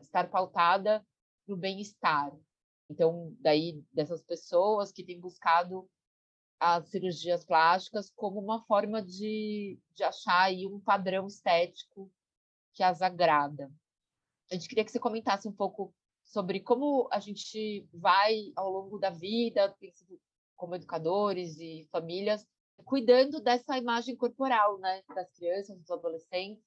estar 0.00 0.30
pautada 0.30 1.04
no 1.46 1.56
bem-estar. 1.56 2.32
Então, 2.90 3.36
daí 3.40 3.82
dessas 3.92 4.22
pessoas 4.22 4.90
que 4.90 5.04
têm 5.04 5.20
buscado 5.20 5.88
as 6.60 6.88
cirurgias 6.88 7.44
plásticas 7.44 8.10
como 8.10 8.40
uma 8.40 8.62
forma 8.64 9.02
de, 9.02 9.78
de 9.94 10.02
achar 10.02 10.42
aí 10.42 10.66
um 10.66 10.80
padrão 10.80 11.26
estético 11.26 12.10
que 12.74 12.82
as 12.82 13.00
agrada. 13.02 13.70
A 14.50 14.54
gente 14.54 14.68
queria 14.68 14.84
que 14.84 14.90
você 14.90 14.98
comentasse 14.98 15.46
um 15.46 15.52
pouco 15.52 15.94
sobre 16.24 16.60
como 16.60 17.08
a 17.12 17.20
gente 17.20 17.88
vai 17.92 18.52
ao 18.56 18.70
longo 18.70 18.98
da 18.98 19.10
vida, 19.10 19.74
como 20.56 20.74
educadores 20.74 21.58
e 21.58 21.88
famílias, 21.90 22.46
cuidando 22.84 23.40
dessa 23.40 23.76
imagem 23.76 24.16
corporal, 24.16 24.78
né, 24.78 25.02
das 25.14 25.30
crianças, 25.32 25.78
dos 25.78 25.90
adolescentes. 25.90 26.64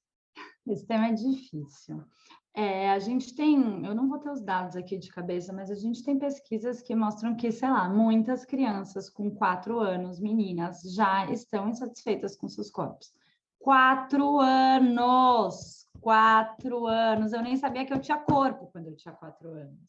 Esse 0.67 0.85
tema 0.85 1.07
é 1.07 1.13
difícil. 1.13 2.03
É, 2.53 2.91
a 2.91 2.99
gente 2.99 3.33
tem, 3.33 3.85
eu 3.85 3.95
não 3.95 4.09
vou 4.09 4.19
ter 4.19 4.29
os 4.29 4.41
dados 4.41 4.75
aqui 4.75 4.97
de 4.97 5.09
cabeça, 5.09 5.53
mas 5.53 5.71
a 5.71 5.75
gente 5.75 6.03
tem 6.03 6.19
pesquisas 6.19 6.81
que 6.81 6.93
mostram 6.93 7.35
que, 7.35 7.49
sei 7.49 7.69
lá, 7.69 7.87
muitas 7.87 8.43
crianças 8.43 9.09
com 9.09 9.31
quatro 9.31 9.79
anos, 9.79 10.19
meninas, 10.19 10.81
já 10.93 11.25
estão 11.31 11.69
insatisfeitas 11.69 12.35
com 12.35 12.49
seus 12.49 12.69
corpos. 12.69 13.13
Quatro 13.57 14.39
anos! 14.39 15.87
Quatro 16.01 16.87
anos! 16.87 17.31
Eu 17.31 17.41
nem 17.41 17.55
sabia 17.55 17.85
que 17.85 17.93
eu 17.93 18.01
tinha 18.01 18.17
corpo 18.17 18.67
quando 18.71 18.87
eu 18.87 18.97
tinha 18.97 19.13
quatro 19.13 19.49
anos, 19.49 19.79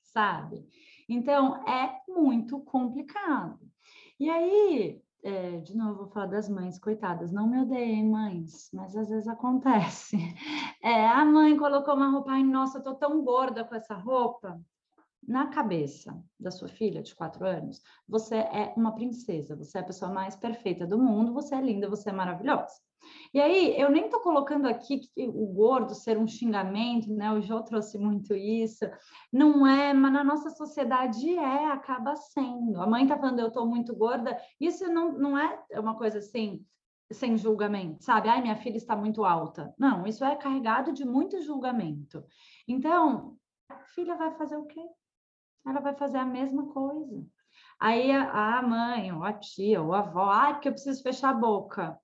sabe? 0.00 0.66
Então, 1.06 1.66
é 1.68 2.00
muito 2.08 2.60
complicado. 2.60 3.60
E 4.18 4.30
aí, 4.30 5.02
é, 5.26 5.58
de 5.58 5.76
novo, 5.76 6.04
vou 6.04 6.06
falar 6.06 6.26
das 6.26 6.48
mães, 6.48 6.78
coitadas, 6.78 7.32
não 7.32 7.48
me 7.48 7.60
odeiem, 7.60 8.08
mães, 8.08 8.70
mas 8.72 8.96
às 8.96 9.08
vezes 9.08 9.26
acontece. 9.26 10.16
É, 10.82 11.08
a 11.08 11.24
mãe 11.24 11.56
colocou 11.56 11.94
uma 11.94 12.08
roupa, 12.08 12.30
ai, 12.30 12.44
nossa, 12.44 12.78
eu 12.78 12.82
tô 12.82 12.94
tão 12.94 13.24
gorda 13.24 13.64
com 13.64 13.74
essa 13.74 13.94
roupa. 13.94 14.56
Na 15.26 15.48
cabeça 15.48 16.20
da 16.38 16.50
sua 16.50 16.68
filha 16.68 17.02
de 17.02 17.14
quatro 17.14 17.46
anos, 17.46 17.82
você 18.08 18.36
é 18.36 18.72
uma 18.76 18.94
princesa, 18.94 19.56
você 19.56 19.78
é 19.78 19.80
a 19.80 19.84
pessoa 19.84 20.10
mais 20.10 20.36
perfeita 20.36 20.86
do 20.86 20.98
mundo, 20.98 21.32
você 21.32 21.54
é 21.54 21.60
linda, 21.60 21.88
você 21.88 22.10
é 22.10 22.12
maravilhosa. 22.12 22.74
E 23.32 23.40
aí, 23.40 23.78
eu 23.78 23.90
nem 23.90 24.06
estou 24.06 24.20
colocando 24.20 24.66
aqui 24.66 24.98
que 24.98 25.28
o 25.28 25.46
gordo 25.46 25.94
ser 25.94 26.18
um 26.18 26.26
xingamento, 26.26 27.12
né? 27.12 27.30
O 27.32 27.40
Jô 27.40 27.62
trouxe 27.62 27.98
muito 27.98 28.34
isso. 28.34 28.84
Não 29.32 29.66
é, 29.66 29.92
mas 29.92 30.12
na 30.12 30.24
nossa 30.24 30.50
sociedade 30.50 31.28
é, 31.36 31.66
acaba 31.66 32.16
sendo. 32.16 32.80
A 32.80 32.86
mãe 32.86 33.04
está 33.04 33.16
falando, 33.16 33.40
eu 33.40 33.48
estou 33.48 33.66
muito 33.66 33.94
gorda. 33.94 34.36
Isso 34.60 34.86
não, 34.88 35.12
não 35.12 35.38
é 35.38 35.64
uma 35.74 35.96
coisa 35.96 36.18
assim, 36.18 36.64
sem 37.12 37.36
julgamento, 37.36 38.02
sabe? 38.02 38.28
Ai, 38.28 38.42
minha 38.42 38.56
filha 38.56 38.76
está 38.76 38.96
muito 38.96 39.24
alta. 39.24 39.72
Não, 39.78 40.06
isso 40.06 40.24
é 40.24 40.34
carregado 40.34 40.92
de 40.92 41.04
muito 41.04 41.40
julgamento. 41.42 42.24
Então, 42.66 43.36
a 43.68 43.78
filha 43.94 44.16
vai 44.16 44.32
fazer 44.32 44.56
o 44.56 44.66
quê? 44.66 44.80
Ela 45.66 45.80
vai 45.80 45.94
fazer 45.94 46.18
a 46.18 46.24
mesma 46.24 46.66
coisa. 46.66 47.26
Aí 47.78 48.10
a, 48.12 48.62
mãe, 48.62 49.12
ou 49.12 49.22
a 49.22 49.32
tia, 49.32 49.82
ou 49.82 49.92
a 49.92 49.98
avó, 49.98 50.30
ai, 50.30 50.54
porque 50.54 50.68
eu 50.68 50.72
preciso 50.72 51.02
fechar 51.02 51.30
a 51.30 51.34
boca 51.34 51.98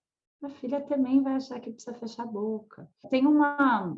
a 0.46 0.50
filha 0.50 0.80
também 0.80 1.22
vai 1.22 1.34
achar 1.34 1.60
que 1.60 1.70
precisa 1.70 1.94
fechar 1.94 2.24
a 2.24 2.26
boca. 2.26 2.88
Tem 3.10 3.26
uma, 3.26 3.96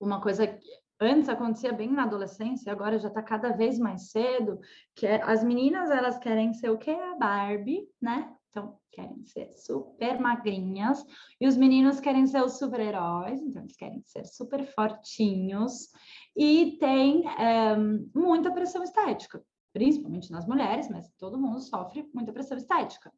uma 0.00 0.20
coisa 0.20 0.46
que 0.46 0.68
antes 1.00 1.28
acontecia 1.28 1.72
bem 1.72 1.90
na 1.90 2.04
adolescência, 2.04 2.72
agora 2.72 2.98
já 2.98 3.08
está 3.08 3.22
cada 3.22 3.50
vez 3.50 3.78
mais 3.78 4.10
cedo, 4.10 4.60
que 4.94 5.06
é 5.06 5.22
as 5.22 5.42
meninas 5.44 5.90
elas 5.90 6.18
querem 6.18 6.52
ser 6.52 6.70
o 6.70 6.78
que 6.78 6.90
a 6.90 7.16
Barbie, 7.16 7.88
né? 8.00 8.34
Então, 8.50 8.78
querem 8.90 9.24
ser 9.26 9.52
super 9.52 10.18
magrinhas, 10.18 11.04
e 11.40 11.46
os 11.46 11.56
meninos 11.56 12.00
querem 12.00 12.26
ser 12.26 12.42
os 12.42 12.58
super-heróis, 12.58 13.40
então 13.40 13.62
eles 13.62 13.76
querem 13.76 14.02
ser 14.02 14.24
super 14.24 14.64
fortinhos, 14.74 15.92
e 16.38 16.78
tem 16.78 17.28
é, 17.28 17.76
muita 18.14 18.52
pressão 18.52 18.84
estética, 18.84 19.42
principalmente 19.72 20.30
nas 20.30 20.46
mulheres, 20.46 20.88
mas 20.88 21.10
todo 21.18 21.36
mundo 21.36 21.58
sofre 21.58 22.08
muita 22.14 22.32
pressão 22.32 22.56
estética. 22.56 23.12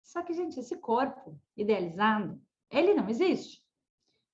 Só 0.00 0.22
que, 0.22 0.32
gente, 0.32 0.60
esse 0.60 0.76
corpo 0.76 1.36
idealizado, 1.56 2.40
ele 2.70 2.94
não 2.94 3.08
existe. 3.08 3.60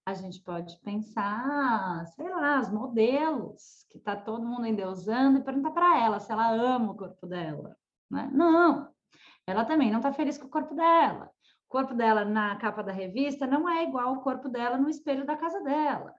A 0.04 0.12
gente 0.12 0.42
pode 0.42 0.78
pensar, 0.80 2.06
sei 2.08 2.28
lá, 2.28 2.60
os 2.60 2.68
modelos 2.68 3.86
que 3.90 3.96
está 3.96 4.14
todo 4.14 4.46
mundo 4.46 4.66
endeusando 4.66 5.38
e 5.38 5.42
perguntar 5.42 5.70
para 5.70 6.04
ela 6.04 6.20
se 6.20 6.30
ela 6.30 6.52
ama 6.52 6.92
o 6.92 6.96
corpo 6.96 7.26
dela. 7.26 7.74
Né? 8.10 8.30
Não, 8.30 8.92
ela 9.46 9.64
também 9.64 9.90
não 9.90 10.00
está 10.00 10.12
feliz 10.12 10.36
com 10.36 10.48
o 10.48 10.50
corpo 10.50 10.74
dela. 10.74 11.30
O 11.66 11.68
corpo 11.70 11.94
dela 11.94 12.26
na 12.26 12.56
capa 12.56 12.82
da 12.82 12.92
revista 12.92 13.46
não 13.46 13.66
é 13.66 13.84
igual 13.84 14.08
ao 14.08 14.20
corpo 14.20 14.50
dela 14.50 14.76
no 14.76 14.90
espelho 14.90 15.24
da 15.24 15.36
casa 15.36 15.62
dela. 15.62 16.14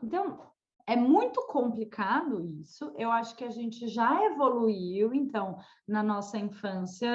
Então, 0.00 0.50
é 0.86 0.96
muito 0.96 1.46
complicado 1.46 2.44
isso. 2.44 2.92
Eu 2.96 3.10
acho 3.10 3.36
que 3.36 3.44
a 3.44 3.50
gente 3.50 3.88
já 3.88 4.24
evoluiu. 4.24 5.14
Então, 5.14 5.56
na 5.86 6.02
nossa 6.02 6.38
infância, 6.38 7.10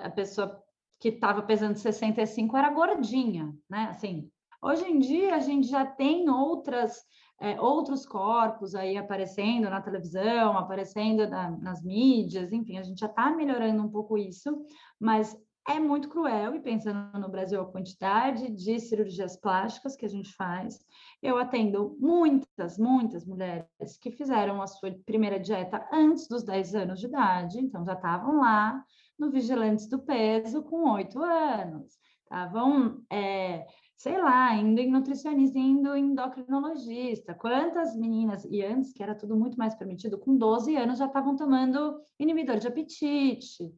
a 0.00 0.10
pessoa 0.10 0.62
que 1.00 1.08
estava 1.08 1.42
pesando 1.42 1.76
65 1.76 2.56
era 2.56 2.70
gordinha, 2.70 3.52
né? 3.68 3.88
Assim, 3.90 4.30
hoje 4.62 4.84
em 4.84 4.98
dia 4.98 5.34
a 5.34 5.40
gente 5.40 5.68
já 5.68 5.84
tem 5.84 6.28
outras 6.30 7.04
é, 7.40 7.60
outros 7.60 8.06
corpos 8.06 8.74
aí 8.74 8.96
aparecendo 8.96 9.68
na 9.68 9.80
televisão, 9.80 10.56
aparecendo 10.56 11.28
na, 11.28 11.50
nas 11.50 11.82
mídias, 11.82 12.52
enfim, 12.52 12.78
a 12.78 12.82
gente 12.82 13.00
já 13.00 13.06
está 13.06 13.30
melhorando 13.30 13.82
um 13.82 13.90
pouco 13.90 14.16
isso, 14.16 14.64
mas 14.98 15.36
é 15.66 15.80
muito 15.80 16.08
cruel, 16.08 16.54
e 16.54 16.60
pensando 16.60 17.18
no 17.18 17.28
Brasil 17.28 17.60
a 17.60 17.70
quantidade 17.70 18.50
de 18.50 18.78
cirurgias 18.78 19.36
plásticas 19.36 19.96
que 19.96 20.04
a 20.04 20.08
gente 20.08 20.34
faz, 20.34 20.84
eu 21.22 21.38
atendo 21.38 21.96
muitas, 21.98 22.78
muitas 22.78 23.24
mulheres 23.24 23.96
que 24.00 24.10
fizeram 24.10 24.60
a 24.60 24.66
sua 24.66 24.90
primeira 25.06 25.40
dieta 25.40 25.86
antes 25.90 26.28
dos 26.28 26.42
10 26.44 26.74
anos 26.74 27.00
de 27.00 27.06
idade, 27.06 27.58
então 27.58 27.84
já 27.84 27.94
estavam 27.94 28.40
lá 28.40 28.84
no 29.18 29.30
Vigilantes 29.30 29.88
do 29.88 29.98
Peso 30.00 30.62
com 30.62 30.90
8 30.90 31.18
anos, 31.22 31.98
estavam, 32.22 33.02
é, 33.10 33.66
sei 33.96 34.20
lá, 34.20 34.54
indo 34.54 34.80
em 34.80 34.90
nutricionista, 34.90 35.58
indo 35.58 35.94
em 35.96 36.10
endocrinologista. 36.10 37.34
Quantas 37.34 37.96
meninas, 37.96 38.44
e 38.44 38.62
antes 38.62 38.92
que 38.92 39.02
era 39.02 39.14
tudo 39.14 39.34
muito 39.34 39.56
mais 39.56 39.74
permitido, 39.74 40.18
com 40.18 40.36
12 40.36 40.76
anos 40.76 40.98
já 40.98 41.06
estavam 41.06 41.36
tomando 41.36 42.02
inibidor 42.18 42.58
de 42.58 42.68
apetite. 42.68 43.72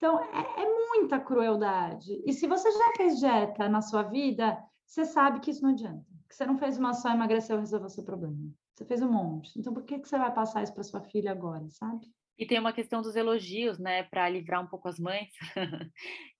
Então, 0.00 0.18
é, 0.18 0.62
é 0.62 0.88
muita 0.88 1.20
crueldade. 1.20 2.22
E 2.24 2.32
se 2.32 2.46
você 2.46 2.72
já 2.72 2.92
fez 2.96 3.18
dieta 3.20 3.68
na 3.68 3.82
sua 3.82 4.02
vida, 4.04 4.58
você 4.86 5.04
sabe 5.04 5.40
que 5.40 5.50
isso 5.50 5.62
não 5.62 5.70
adianta 5.70 6.10
que 6.30 6.36
você 6.36 6.46
não 6.46 6.56
fez 6.56 6.78
uma 6.78 6.94
só, 6.94 7.10
emagreceu 7.10 7.56
e 7.56 7.60
resolveu 7.60 7.88
seu 7.88 8.04
problema. 8.04 8.36
Você 8.74 8.84
fez 8.84 9.02
um 9.02 9.10
monte. 9.10 9.58
Então, 9.58 9.74
por 9.74 9.84
que, 9.84 9.98
que 9.98 10.08
você 10.08 10.16
vai 10.16 10.32
passar 10.32 10.62
isso 10.62 10.72
para 10.72 10.84
sua 10.84 11.02
filha 11.02 11.32
agora, 11.32 11.68
sabe? 11.68 12.06
E 12.38 12.46
tem 12.46 12.58
uma 12.58 12.72
questão 12.72 13.02
dos 13.02 13.16
elogios, 13.16 13.78
né, 13.78 14.04
para 14.04 14.28
livrar 14.28 14.62
um 14.62 14.66
pouco 14.66 14.88
as 14.88 14.98
mães, 14.98 15.28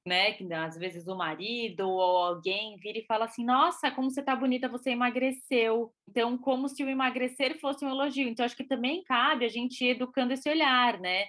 né, 0.07 0.33
que 0.33 0.51
às 0.55 0.77
vezes 0.79 1.07
o 1.09 1.17
marido 1.17 1.81
ou 1.87 2.01
alguém 2.01 2.77
vira 2.79 3.01
e 3.01 3.05
fala 3.05 3.27
assim: 3.27 3.45
"Nossa, 3.45 3.91
como 3.91 4.11
você 4.11 4.23
tá 4.23 4.35
bonita, 4.35 4.69
você 4.69 4.91
emagreceu". 4.91 5.93
Então, 6.09 6.39
como 6.39 6.69
se 6.69 6.83
o 6.85 6.89
emagrecer 6.89 7.61
fosse 7.61 7.85
um 7.85 7.91
elogio. 7.91 8.29
Então, 8.29 8.47
acho 8.47 8.57
que 8.57 8.65
também 8.65 9.03
cabe 9.03 9.45
a 9.45 9.49
gente 9.49 9.85
ir 9.85 9.91
educando 9.91 10.33
esse 10.33 10.49
olhar, 10.49 10.99
né? 11.01 11.27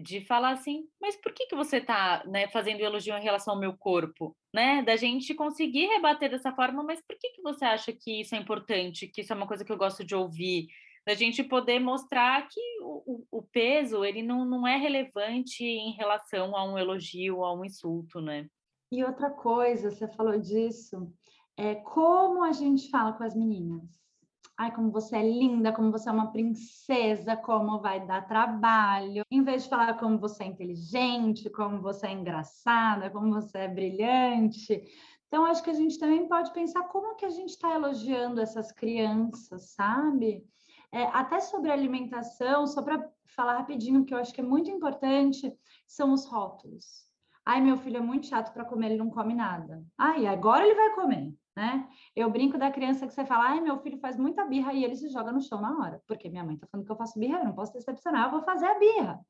De 0.00 0.20
falar 0.24 0.50
assim, 0.50 0.88
mas 1.00 1.16
por 1.16 1.32
que, 1.32 1.46
que 1.46 1.56
você 1.56 1.78
está 1.78 2.22
né, 2.26 2.48
fazendo 2.48 2.80
elogio 2.80 3.16
em 3.16 3.22
relação 3.22 3.54
ao 3.54 3.60
meu 3.60 3.76
corpo? 3.76 4.36
Né? 4.54 4.82
Da 4.82 4.96
gente 4.96 5.34
conseguir 5.34 5.86
rebater 5.86 6.30
dessa 6.30 6.52
forma, 6.52 6.82
mas 6.82 7.00
por 7.06 7.16
que, 7.18 7.30
que 7.30 7.42
você 7.42 7.64
acha 7.64 7.92
que 7.92 8.20
isso 8.20 8.34
é 8.34 8.38
importante, 8.38 9.08
que 9.08 9.20
isso 9.20 9.32
é 9.32 9.36
uma 9.36 9.46
coisa 9.46 9.64
que 9.64 9.72
eu 9.72 9.76
gosto 9.76 10.04
de 10.04 10.14
ouvir? 10.14 10.68
Da 11.06 11.14
gente 11.14 11.42
poder 11.42 11.78
mostrar 11.78 12.46
que 12.48 12.60
o, 12.82 13.24
o 13.30 13.42
peso 13.42 14.04
ele 14.04 14.22
não, 14.22 14.44
não 14.44 14.66
é 14.66 14.76
relevante 14.76 15.64
em 15.64 15.92
relação 15.92 16.54
a 16.56 16.64
um 16.64 16.78
elogio, 16.78 17.44
a 17.44 17.54
um 17.54 17.64
insulto, 17.64 18.20
né? 18.20 18.46
E 18.92 19.04
outra 19.04 19.30
coisa, 19.30 19.90
você 19.90 20.08
falou 20.08 20.38
disso, 20.38 21.12
é 21.56 21.74
como 21.74 22.42
a 22.44 22.52
gente 22.52 22.90
fala 22.90 23.12
com 23.12 23.24
as 23.24 23.34
meninas 23.34 23.98
Ai, 24.60 24.74
como 24.74 24.90
você 24.90 25.16
é 25.16 25.22
linda, 25.22 25.72
como 25.72 25.92
você 25.92 26.08
é 26.08 26.12
uma 26.12 26.32
princesa, 26.32 27.36
como 27.36 27.80
vai 27.80 28.04
dar 28.04 28.26
trabalho. 28.26 29.22
Em 29.30 29.44
vez 29.44 29.62
de 29.62 29.68
falar 29.68 29.94
como 29.94 30.18
você 30.18 30.42
é 30.42 30.46
inteligente, 30.48 31.48
como 31.48 31.80
você 31.80 32.08
é 32.08 32.12
engraçada, 32.12 33.08
como 33.08 33.32
você 33.32 33.56
é 33.56 33.68
brilhante. 33.68 34.82
Então, 35.28 35.46
acho 35.46 35.62
que 35.62 35.70
a 35.70 35.74
gente 35.74 35.96
também 35.96 36.26
pode 36.26 36.52
pensar 36.52 36.82
como 36.88 37.14
que 37.14 37.24
a 37.24 37.30
gente 37.30 37.50
está 37.50 37.72
elogiando 37.72 38.40
essas 38.40 38.72
crianças, 38.72 39.70
sabe? 39.70 40.44
É, 40.90 41.04
até 41.04 41.38
sobre 41.38 41.70
alimentação, 41.70 42.66
só 42.66 42.82
para 42.82 43.08
falar 43.26 43.58
rapidinho, 43.58 44.04
que 44.04 44.12
eu 44.12 44.18
acho 44.18 44.34
que 44.34 44.40
é 44.40 44.44
muito 44.44 44.68
importante, 44.68 45.56
são 45.86 46.12
os 46.12 46.26
rótulos. 46.26 47.06
Ai, 47.46 47.60
meu 47.60 47.76
filho 47.76 47.98
é 47.98 48.00
muito 48.00 48.26
chato 48.26 48.52
para 48.52 48.64
comer, 48.64 48.86
ele 48.86 48.98
não 48.98 49.08
come 49.08 49.34
nada. 49.34 49.84
Ai, 49.96 50.26
agora 50.26 50.66
ele 50.66 50.74
vai 50.74 50.94
comer 50.96 51.32
né? 51.58 51.88
Eu 52.14 52.30
brinco 52.30 52.56
da 52.56 52.70
criança 52.70 53.04
que 53.04 53.12
você 53.12 53.24
fala, 53.26 53.48
ai, 53.48 53.60
meu 53.60 53.76
filho 53.80 53.98
faz 53.98 54.16
muita 54.16 54.44
birra 54.44 54.72
e 54.72 54.84
ele 54.84 54.94
se 54.94 55.08
joga 55.08 55.32
no 55.32 55.40
chão 55.40 55.60
na 55.60 55.76
hora, 55.76 56.00
porque 56.06 56.28
minha 56.28 56.44
mãe 56.44 56.56
tá 56.56 56.68
falando 56.70 56.86
que 56.86 56.92
eu 56.92 56.96
faço 56.96 57.18
birra, 57.18 57.40
eu 57.40 57.44
não 57.44 57.52
posso 57.52 57.72
decepcionar, 57.72 58.26
eu 58.26 58.30
vou 58.30 58.42
fazer 58.42 58.66
a 58.66 58.78
birra. 58.78 59.20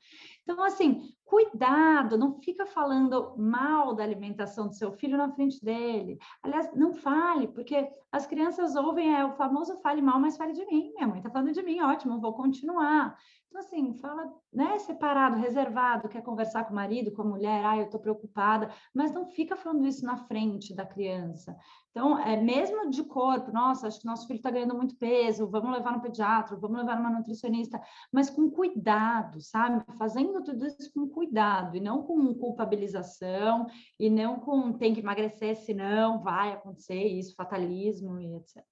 Então, 0.43 0.63
assim, 0.63 1.11
cuidado, 1.29 2.17
não 2.17 2.41
fica 2.41 2.65
falando 2.65 3.35
mal 3.37 3.95
da 3.95 4.03
alimentação 4.03 4.67
do 4.67 4.75
seu 4.75 4.91
filho 4.93 5.19
na 5.19 5.31
frente 5.31 5.63
dele. 5.63 6.19
Aliás, 6.43 6.75
não 6.75 6.95
fale, 6.95 7.47
porque 7.49 7.87
as 8.11 8.27
crianças 8.27 8.75
ouvem 8.75 9.15
é 9.15 9.25
o 9.25 9.33
famoso 9.33 9.79
fale 9.83 10.01
mal, 10.01 10.19
mas 10.19 10.39
fale 10.39 10.55
de 10.55 10.65
mim. 10.65 10.91
Minha 10.95 11.07
mãe 11.07 11.21
tá 11.21 11.31
falando 11.31 11.53
de 11.53 11.63
mim, 11.63 11.81
ótimo, 11.83 12.19
vou 12.19 12.33
continuar. 12.33 13.15
Então, 13.49 13.61
assim, 13.61 13.95
fala, 13.95 14.31
né, 14.53 14.79
separado, 14.79 15.39
reservado, 15.39 16.09
quer 16.09 16.23
conversar 16.23 16.65
com 16.65 16.73
o 16.73 16.77
marido, 16.77 17.13
com 17.13 17.23
a 17.23 17.25
mulher, 17.25 17.65
ah, 17.65 17.79
eu 17.79 17.85
estou 17.85 17.99
preocupada, 17.99 18.71
mas 18.95 19.11
não 19.11 19.27
fica 19.27 19.57
falando 19.57 19.87
isso 19.87 20.05
na 20.05 20.17
frente 20.17 20.75
da 20.75 20.85
criança. 20.85 21.57
Então, 21.91 22.19
é 22.19 22.37
mesmo 22.37 22.91
de 22.91 23.03
corpo, 23.05 23.51
nossa, 23.51 23.87
acho 23.89 24.01
que 24.01 24.07
nosso 24.07 24.27
filho 24.27 24.37
está 24.37 24.51
ganhando 24.51 24.77
muito 24.77 24.97
peso, 24.97 25.49
vamos 25.49 25.73
levar 25.73 25.93
no 25.93 26.03
pediatra, 26.03 26.57
vamos 26.57 26.79
levar 26.79 26.97
numa 26.97 27.11
nutricionista, 27.11 27.81
mas 28.13 28.29
com 28.29 28.51
cuidado, 28.51 29.41
sabe? 29.41 29.83
Fazendo 29.99 30.43
tudo 30.45 30.67
isso 30.67 30.93
com 30.93 31.09
cuidado 31.09 31.18
e 31.23 31.81
não 31.81 32.03
com 32.03 32.35
culpabilização 32.35 33.67
e 33.99 34.09
não 34.11 34.41
com 34.41 34.73
tem 34.73 34.95
que 34.95 35.01
emagrecer, 35.01 35.57
senão 35.57 36.23
vai 36.23 36.53
acontecer 36.53 37.03
isso, 37.05 37.35
fatalismo 37.35 38.19
e 38.21 38.37
etc. 38.37 38.65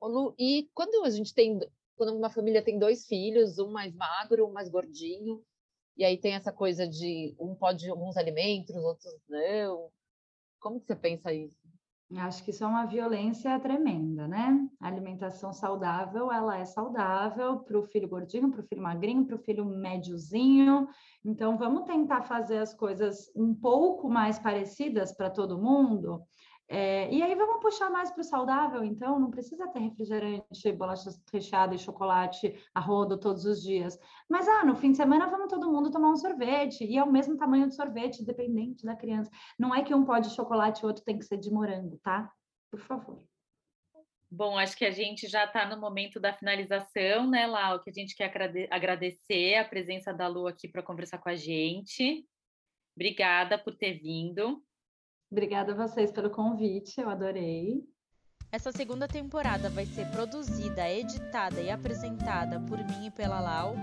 Ô 0.00 0.08
Lu, 0.08 0.34
e 0.38 0.68
quando 0.74 1.04
a 1.04 1.10
gente 1.10 1.32
tem 1.34 1.58
quando 1.96 2.16
uma 2.16 2.30
família 2.30 2.62
tem 2.62 2.78
dois 2.78 3.06
filhos, 3.06 3.58
um 3.58 3.70
mais 3.70 3.94
magro, 3.94 4.46
um 4.46 4.52
mais 4.52 4.68
gordinho, 4.68 5.44
e 5.96 6.04
aí 6.04 6.18
tem 6.18 6.34
essa 6.34 6.52
coisa 6.52 6.88
de 6.88 7.34
um 7.38 7.54
pode 7.54 7.88
alguns 7.88 8.16
alimentos, 8.16 8.74
outros 8.74 9.14
não. 9.28 9.90
Como 10.58 10.80
que 10.80 10.86
você 10.86 10.96
pensa 10.96 11.32
isso? 11.32 11.63
Acho 12.16 12.44
que 12.44 12.50
isso 12.50 12.62
é 12.62 12.66
uma 12.66 12.84
violência 12.84 13.58
tremenda, 13.58 14.28
né? 14.28 14.68
A 14.80 14.86
alimentação 14.86 15.52
saudável, 15.52 16.30
ela 16.30 16.58
é 16.58 16.64
saudável 16.64 17.60
para 17.60 17.78
o 17.78 17.82
filho 17.82 18.08
gordinho, 18.08 18.50
para 18.50 18.60
o 18.60 18.64
filho 18.64 18.82
magrinho, 18.82 19.26
para 19.26 19.36
o 19.36 19.38
filho 19.38 19.64
médiozinho. 19.64 20.86
Então, 21.24 21.56
vamos 21.56 21.84
tentar 21.84 22.22
fazer 22.22 22.58
as 22.58 22.74
coisas 22.74 23.32
um 23.34 23.54
pouco 23.54 24.08
mais 24.08 24.38
parecidas 24.38 25.12
para 25.12 25.30
todo 25.30 25.58
mundo. 25.58 26.22
É, 26.66 27.12
e 27.12 27.22
aí 27.22 27.34
vamos 27.34 27.60
puxar 27.60 27.90
mais 27.90 28.10
para 28.10 28.22
o 28.22 28.24
saudável, 28.24 28.82
então 28.82 29.20
não 29.20 29.30
precisa 29.30 29.68
ter 29.68 29.80
refrigerante, 29.80 30.72
bolacha 30.72 31.10
recheada 31.30 31.74
e 31.74 31.78
chocolate 31.78 32.58
a 32.74 32.80
rodo 32.80 33.18
todos 33.18 33.44
os 33.44 33.62
dias. 33.62 33.98
Mas 34.28 34.48
ah, 34.48 34.64
no 34.64 34.74
fim 34.74 34.90
de 34.90 34.96
semana 34.96 35.26
vamos 35.26 35.48
todo 35.48 35.70
mundo 35.70 35.90
tomar 35.90 36.10
um 36.10 36.16
sorvete, 36.16 36.84
e 36.84 36.96
é 36.96 37.04
o 37.04 37.12
mesmo 37.12 37.36
tamanho 37.36 37.68
de 37.68 37.74
sorvete, 37.74 38.24
dependente 38.24 38.84
da 38.84 38.96
criança. 38.96 39.30
Não 39.58 39.74
é 39.74 39.82
que 39.82 39.94
um 39.94 40.04
pode 40.04 40.28
de 40.28 40.34
chocolate 40.34 40.80
e 40.80 40.84
o 40.84 40.88
outro 40.88 41.04
tem 41.04 41.18
que 41.18 41.24
ser 41.24 41.36
de 41.36 41.50
morango, 41.50 41.98
tá? 42.02 42.32
Por 42.70 42.80
favor. 42.80 43.22
Bom, 44.30 44.58
acho 44.58 44.76
que 44.76 44.84
a 44.84 44.90
gente 44.90 45.28
já 45.28 45.44
está 45.44 45.64
no 45.68 45.80
momento 45.80 46.18
da 46.18 46.32
finalização, 46.32 47.28
né, 47.28 47.46
Lau? 47.46 47.80
Que 47.80 47.90
a 47.90 47.92
gente 47.92 48.16
quer 48.16 48.32
agradecer 48.70 49.56
a 49.56 49.64
presença 49.64 50.12
da 50.12 50.26
Lu 50.26 50.48
aqui 50.48 50.66
para 50.66 50.82
conversar 50.82 51.18
com 51.18 51.28
a 51.28 51.36
gente. 51.36 52.26
Obrigada 52.96 53.56
por 53.56 53.76
ter 53.76 54.00
vindo. 54.00 54.60
Obrigada 55.34 55.72
a 55.72 55.74
vocês 55.74 56.12
pelo 56.12 56.30
convite, 56.30 57.00
eu 57.00 57.10
adorei. 57.10 57.82
Essa 58.52 58.70
segunda 58.70 59.08
temporada 59.08 59.68
vai 59.68 59.84
ser 59.84 60.08
produzida, 60.12 60.88
editada 60.88 61.60
e 61.60 61.72
apresentada 61.72 62.60
por 62.60 62.78
mim 62.78 63.06
e 63.06 63.10
pela 63.10 63.40
Lau, 63.40 63.74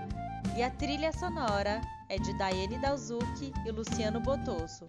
e 0.56 0.62
a 0.62 0.70
trilha 0.70 1.12
sonora 1.12 1.78
é 2.08 2.16
de 2.16 2.38
Daiane 2.38 2.80
Dalzuki 2.80 3.52
e 3.66 3.70
Luciano 3.70 4.18
Botosso. 4.18 4.86